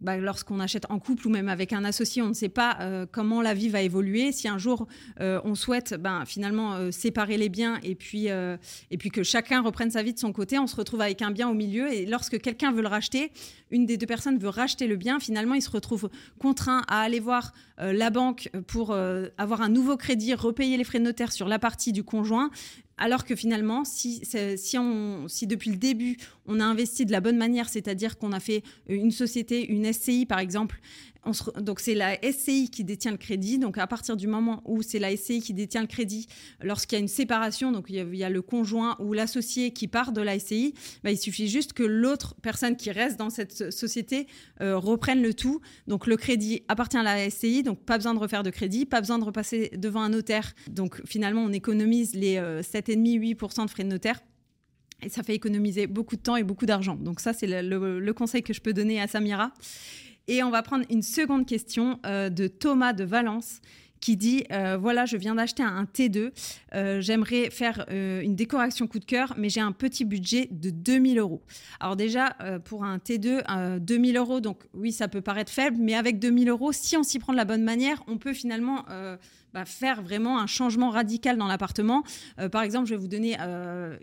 bah, 0.00 0.18
lorsqu'on 0.18 0.60
achète 0.60 0.86
en 0.90 0.98
couple 0.98 1.26
ou 1.26 1.30
même 1.30 1.48
avec 1.48 1.72
un 1.72 1.84
associé, 1.84 2.22
on 2.22 2.28
ne 2.28 2.34
sait 2.34 2.48
pas 2.48 2.78
euh, 2.80 3.06
comment 3.10 3.40
la 3.40 3.54
vie 3.54 3.68
va 3.68 3.80
évoluer. 3.80 4.32
Si 4.32 4.46
un 4.48 4.58
jour 4.58 4.86
euh, 5.20 5.40
on 5.44 5.54
souhaite 5.54 5.94
ben, 5.94 6.24
finalement 6.26 6.74
euh, 6.74 6.90
séparer 6.90 7.38
les 7.38 7.48
biens 7.48 7.78
et 7.82 7.94
puis, 7.94 8.26
et 8.26 8.98
puis 8.98 9.10
que 9.10 9.22
chacun 9.22 9.62
reprenne 9.62 9.90
sa 9.90 10.02
vie 10.02 10.12
de 10.12 10.18
son 10.18 10.32
côté, 10.32 10.58
on 10.58 10.66
se 10.66 10.76
retrouve 10.76 11.00
avec 11.00 11.22
un 11.22 11.30
bien 11.30 11.48
au 11.48 11.54
milieu. 11.54 11.92
Et 11.92 12.06
lorsque 12.06 12.40
quelqu'un 12.40 12.72
veut 12.72 12.82
le 12.82 12.88
racheter, 12.88 13.32
une 13.70 13.86
des 13.86 13.96
deux 13.96 14.06
personnes 14.06 14.38
veut 14.38 14.48
racheter 14.48 14.86
le 14.86 14.96
bien, 14.96 15.18
finalement 15.18 15.54
il 15.54 15.62
se 15.62 15.70
retrouve 15.70 16.10
contraint 16.38 16.82
à 16.88 17.00
aller 17.00 17.20
voir 17.20 17.52
la 17.78 18.10
banque 18.10 18.50
pour 18.66 18.94
avoir 18.94 19.60
un 19.60 19.68
nouveau 19.68 19.96
crédit, 19.96 20.34
repayer 20.34 20.76
les 20.76 20.84
frais 20.84 20.98
de 20.98 21.04
notaire 21.04 21.32
sur 21.32 21.48
la 21.48 21.58
partie 21.58 21.92
du 21.92 22.04
conjoint. 22.04 22.50
Alors 22.98 23.24
que 23.24 23.36
finalement, 23.36 23.84
si, 23.84 24.22
depuis 24.22 25.70
le 25.70 25.76
début, 25.76 26.16
on 26.46 26.60
a 26.60 26.64
investi 26.64 27.04
de 27.04 27.12
la 27.12 27.20
bonne 27.20 27.36
manière, 27.36 27.68
c'est-à-dire 27.68 28.16
qu'on 28.16 28.32
a 28.32 28.40
fait 28.40 28.62
une 28.88 29.10
société, 29.10 29.66
une 29.70 29.92
SCI 29.92 30.24
par 30.24 30.38
exemple, 30.38 30.80
donc 31.60 31.80
c'est 31.80 31.94
la 31.94 32.16
SCI 32.22 32.70
qui 32.70 32.84
détient 32.84 33.10
le 33.10 33.16
crédit. 33.16 33.58
Donc 33.58 33.78
à 33.78 33.86
partir 33.86 34.16
du 34.16 34.26
moment 34.26 34.62
où 34.64 34.82
c'est 34.82 34.98
la 34.98 35.16
SCI 35.16 35.40
qui 35.40 35.54
détient 35.54 35.80
le 35.80 35.86
crédit, 35.86 36.26
lorsqu'il 36.60 36.96
y 36.96 36.98
a 36.98 37.02
une 37.02 37.08
séparation, 37.08 37.72
donc 37.72 37.86
il 37.88 38.14
y 38.14 38.24
a, 38.24 38.30
le 38.30 38.42
conjoint 38.42 38.96
ou 39.00 39.12
l'associé 39.12 39.72
qui 39.72 39.88
part 39.88 40.12
de 40.12 40.20
la 40.20 40.38
SCI, 40.38 40.74
bah, 41.04 41.10
il 41.10 41.18
suffit 41.18 41.48
juste 41.48 41.72
que 41.72 41.82
l'autre 41.82 42.34
personne 42.42 42.76
qui 42.76 42.90
reste 42.90 43.18
dans 43.18 43.30
cette 43.30 43.70
société 43.70 44.26
euh, 44.60 44.76
reprenne 44.76 45.22
le 45.22 45.34
tout. 45.34 45.60
Donc 45.86 46.06
le 46.06 46.16
crédit 46.16 46.62
appartient 46.68 46.96
à 46.96 47.02
la 47.02 47.30
SCI, 47.30 47.62
donc 47.62 47.80
pas 47.80 47.96
besoin 47.96 48.14
de 48.14 48.18
refaire 48.18 48.42
de 48.42 48.50
crédit, 48.50 48.86
pas 48.86 49.00
besoin 49.00 49.18
de 49.18 49.24
repasser 49.24 49.70
devant 49.76 50.02
un 50.02 50.10
notaire. 50.10 50.54
Donc 50.68 51.00
finalement 51.06 51.42
on 51.42 51.52
économise 51.52 52.14
les 52.14 52.36
7,5-8% 52.36 53.60
euh, 53.60 53.64
de 53.64 53.70
frais 53.70 53.84
de 53.84 53.88
notaire. 53.88 54.20
Et 55.02 55.08
ça 55.08 55.22
fait 55.22 55.34
économiser 55.34 55.86
beaucoup 55.86 56.16
de 56.16 56.22
temps 56.22 56.36
et 56.36 56.42
beaucoup 56.42 56.66
d'argent. 56.66 56.94
Donc 56.94 57.20
ça, 57.20 57.32
c'est 57.32 57.46
le, 57.46 58.12
conseil 58.12 58.42
que 58.42 58.52
je 58.52 58.60
peux 58.60 58.72
donner 58.72 59.00
à 59.00 59.06
Samira. 59.06 59.52
Et 60.28 60.42
on 60.42 60.50
va 60.50 60.62
prendre 60.62 60.84
une 60.90 61.02
seconde 61.02 61.46
question 61.46 62.00
euh, 62.04 62.30
de 62.30 62.48
Thomas 62.48 62.92
de 62.92 63.04
Valence 63.04 63.60
qui 64.00 64.16
dit 64.16 64.44
euh, 64.52 64.76
voilà, 64.76 65.06
je 65.06 65.16
viens 65.16 65.34
d'acheter 65.34 65.62
un, 65.62 65.84
T2, 65.84 66.30
euh, 66.74 67.00
j'aimerais 67.00 67.50
faire 67.50 67.86
une 67.88 68.36
décoration 68.36 68.86
coup 68.86 68.98
de 68.98 69.04
cœur, 69.04 69.34
mais 69.38 69.48
j'ai 69.48 69.60
un 69.60 69.72
petit 69.72 70.04
budget 70.04 70.48
de 70.50 70.70
2000 70.70 71.18
euros. 71.18 71.42
Alors 71.80 71.96
déjà, 71.96 72.36
pour 72.64 72.84
un 72.84 72.98
T2, 72.98 73.78
2000 73.78 74.16
euros, 74.18 74.40
donc 74.40 74.60
oui, 74.74 74.92
ça 74.92 75.08
peut 75.08 75.22
paraître 75.22 75.50
faible, 75.50 75.78
mais 75.80 75.94
avec 75.94 76.18
2000 76.18 76.50
euros, 76.50 76.72
si 76.72 76.96
on 76.96 77.02
s'y 77.02 77.18
prend 77.18 77.32
de 77.32 77.38
la 77.38 77.46
bonne 77.46 77.64
manière, 77.64 78.02
on 78.06 78.18
peut 78.18 78.34
finalement 78.34 78.84
faire 79.64 80.02
vraiment 80.02 80.38
un 80.38 80.46
changement 80.46 80.90
radical 80.90 81.36
dans 81.36 81.46
l'appartement. 81.46 82.02
par 82.52 82.62
exemple, 82.62 82.86
je 82.86 82.94
vais 82.94 83.00
vous 83.00 83.08
donner 83.08 83.36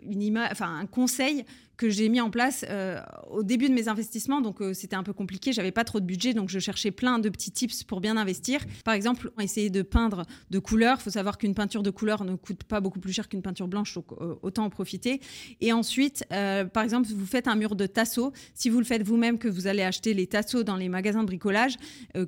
une 0.02 0.38
enfin, 0.38 0.78
un 0.78 0.86
conseil 0.86 1.44
que 1.76 1.90
j'ai 1.90 2.08
mis 2.08 2.20
en 2.20 2.30
place 2.30 2.64
euh, 2.68 3.00
au 3.30 3.42
début 3.42 3.68
de 3.68 3.74
mes 3.74 3.88
investissements. 3.88 4.40
Donc, 4.40 4.60
euh, 4.60 4.74
c'était 4.74 4.96
un 4.96 5.02
peu 5.02 5.12
compliqué. 5.12 5.52
J'avais 5.52 5.72
pas 5.72 5.84
trop 5.84 6.00
de 6.00 6.04
budget. 6.04 6.34
Donc, 6.34 6.48
je 6.48 6.58
cherchais 6.58 6.90
plein 6.90 7.18
de 7.18 7.28
petits 7.28 7.50
tips 7.50 7.84
pour 7.84 8.00
bien 8.00 8.16
investir. 8.16 8.60
Par 8.84 8.94
exemple, 8.94 9.32
essayer 9.40 9.70
de 9.70 9.82
peindre 9.82 10.24
de 10.50 10.58
couleurs. 10.58 10.98
Il 11.00 11.02
faut 11.02 11.10
savoir 11.10 11.38
qu'une 11.38 11.54
peinture 11.54 11.82
de 11.82 11.90
couleur 11.90 12.24
ne 12.24 12.36
coûte 12.36 12.64
pas 12.64 12.80
beaucoup 12.80 13.00
plus 13.00 13.12
cher 13.12 13.28
qu'une 13.28 13.42
peinture 13.42 13.68
blanche. 13.68 13.94
Donc, 13.94 14.12
euh, 14.20 14.34
autant 14.42 14.64
en 14.64 14.70
profiter. 14.70 15.20
Et 15.60 15.72
ensuite, 15.72 16.24
par 16.28 16.82
exemple, 16.82 17.08
vous 17.08 17.26
faites 17.26 17.48
un 17.48 17.56
mur 17.56 17.76
de 17.76 17.86
tasseaux. 17.86 18.32
Si 18.54 18.68
vous 18.68 18.78
le 18.78 18.84
faites 18.84 19.02
vous-même, 19.02 19.38
que 19.38 19.48
vous 19.48 19.66
allez 19.66 19.82
acheter 19.82 20.14
les 20.14 20.26
tasseaux 20.26 20.62
dans 20.62 20.76
les 20.76 20.88
magasins 20.88 21.22
de 21.22 21.26
bricolage, 21.26 21.76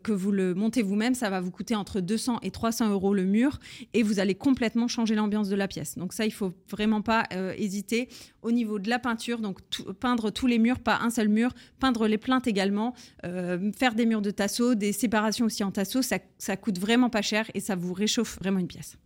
que 0.02 0.12
vous 0.12 0.32
le 0.32 0.54
montez 0.54 0.82
vous-même, 0.82 1.14
ça 1.14 1.30
va 1.30 1.40
vous 1.40 1.50
coûter 1.50 1.74
entre 1.74 2.00
200 2.00 2.40
et 2.42 2.50
300 2.50 2.90
euros 2.90 3.14
le 3.16 3.24
mur. 3.24 3.58
Et 3.94 4.04
vous 4.04 4.20
allez 4.20 4.36
complètement 4.36 4.86
changer 4.86 5.16
l'ambiance 5.16 5.48
de 5.48 5.56
la 5.56 5.66
pièce. 5.66 5.98
Donc, 5.98 6.12
ça, 6.12 6.24
il 6.24 6.32
faut 6.32 6.52
vraiment 6.70 7.02
pas 7.02 7.24
hésiter. 7.56 8.08
Au 8.42 8.52
niveau 8.52 8.78
de 8.78 8.88
la 8.88 8.98
peinture, 8.98 9.40
donc 9.40 9.60
peindre 9.98 10.30
tous 10.30 10.46
les 10.46 10.58
murs, 10.58 10.78
pas 10.78 10.98
un 11.02 11.10
seul 11.10 11.28
mur, 11.28 11.52
peindre 11.80 12.06
les 12.06 12.18
plaintes 12.18 12.46
également, 12.46 12.94
euh, 13.24 13.72
faire 13.72 13.94
des 13.94 14.06
murs 14.06 14.22
de 14.22 14.30
tasseau, 14.30 14.74
des 14.74 14.92
séparations 14.92 15.46
aussi 15.46 15.64
en 15.64 15.70
tasseau, 15.70 16.02
ça, 16.02 16.18
ça 16.38 16.56
coûte 16.56 16.78
vraiment 16.78 17.10
pas 17.10 17.22
cher 17.22 17.50
et 17.54 17.60
ça 17.60 17.74
vous 17.74 17.92
réchauffe 17.92 18.38
vraiment 18.38 18.58
une 18.58 18.68
pièce. 18.68 18.96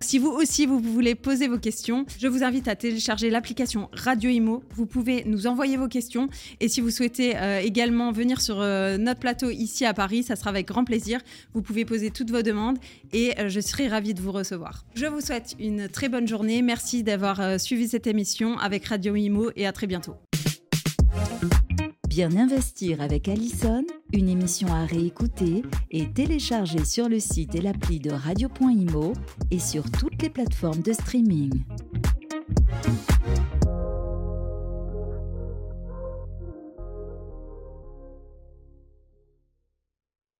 Si 0.00 0.18
vous 0.18 0.28
aussi, 0.28 0.64
vous 0.64 0.78
voulez 0.78 1.14
poser 1.14 1.48
vos 1.48 1.58
questions, 1.58 2.06
je 2.18 2.28
vous 2.28 2.44
invite 2.44 2.68
à 2.68 2.76
télécharger 2.76 3.30
l'application 3.30 3.88
Radio 3.92 4.30
Imo. 4.30 4.62
Vous 4.74 4.86
pouvez 4.86 5.24
nous 5.26 5.46
envoyer 5.48 5.76
vos 5.76 5.88
questions. 5.88 6.28
Et 6.60 6.68
si 6.68 6.80
vous 6.80 6.90
souhaitez 6.90 7.36
euh, 7.36 7.60
également 7.60 8.12
venir 8.12 8.40
sur 8.40 8.60
euh, 8.60 8.96
notre 8.96 9.18
plateau 9.18 9.50
ici 9.50 9.84
à 9.84 9.94
Paris, 9.94 10.22
ça 10.22 10.36
sera 10.36 10.50
avec 10.50 10.68
grand 10.68 10.84
plaisir. 10.84 11.20
Vous 11.52 11.62
pouvez 11.62 11.84
poser 11.84 12.10
toutes 12.10 12.30
vos 12.30 12.42
demandes 12.42 12.78
et 13.12 13.38
euh, 13.40 13.48
je 13.48 13.60
serai 13.60 13.88
ravie 13.88 14.14
de 14.14 14.22
vous 14.22 14.32
recevoir. 14.32 14.84
Je 14.94 15.06
vous 15.06 15.20
souhaite 15.20 15.56
une 15.58 15.88
très 15.88 16.08
bonne 16.08 16.28
journée. 16.28 16.62
Merci 16.62 17.02
d'avoir 17.02 17.58
suivi 17.60 17.88
cette 17.88 18.06
émission 18.06 18.56
avec 18.58 18.84
Radio 18.86 19.16
Imo 19.16 19.50
et 19.56 19.66
à 19.66 19.72
très 19.72 19.88
bientôt. 19.88 20.14
Bien 22.18 22.36
investir 22.36 23.00
avec 23.00 23.28
Allison, 23.28 23.84
une 24.12 24.28
émission 24.28 24.66
à 24.72 24.84
réécouter 24.84 25.62
et 25.92 26.10
télécharger 26.10 26.84
sur 26.84 27.08
le 27.08 27.20
site 27.20 27.54
et 27.54 27.60
l'appli 27.60 28.00
de 28.00 28.10
radio.imo 28.10 29.12
et 29.52 29.60
sur 29.60 29.88
toutes 29.88 30.20
les 30.20 30.28
plateformes 30.28 30.82
de 30.82 30.92
streaming. 30.94 31.62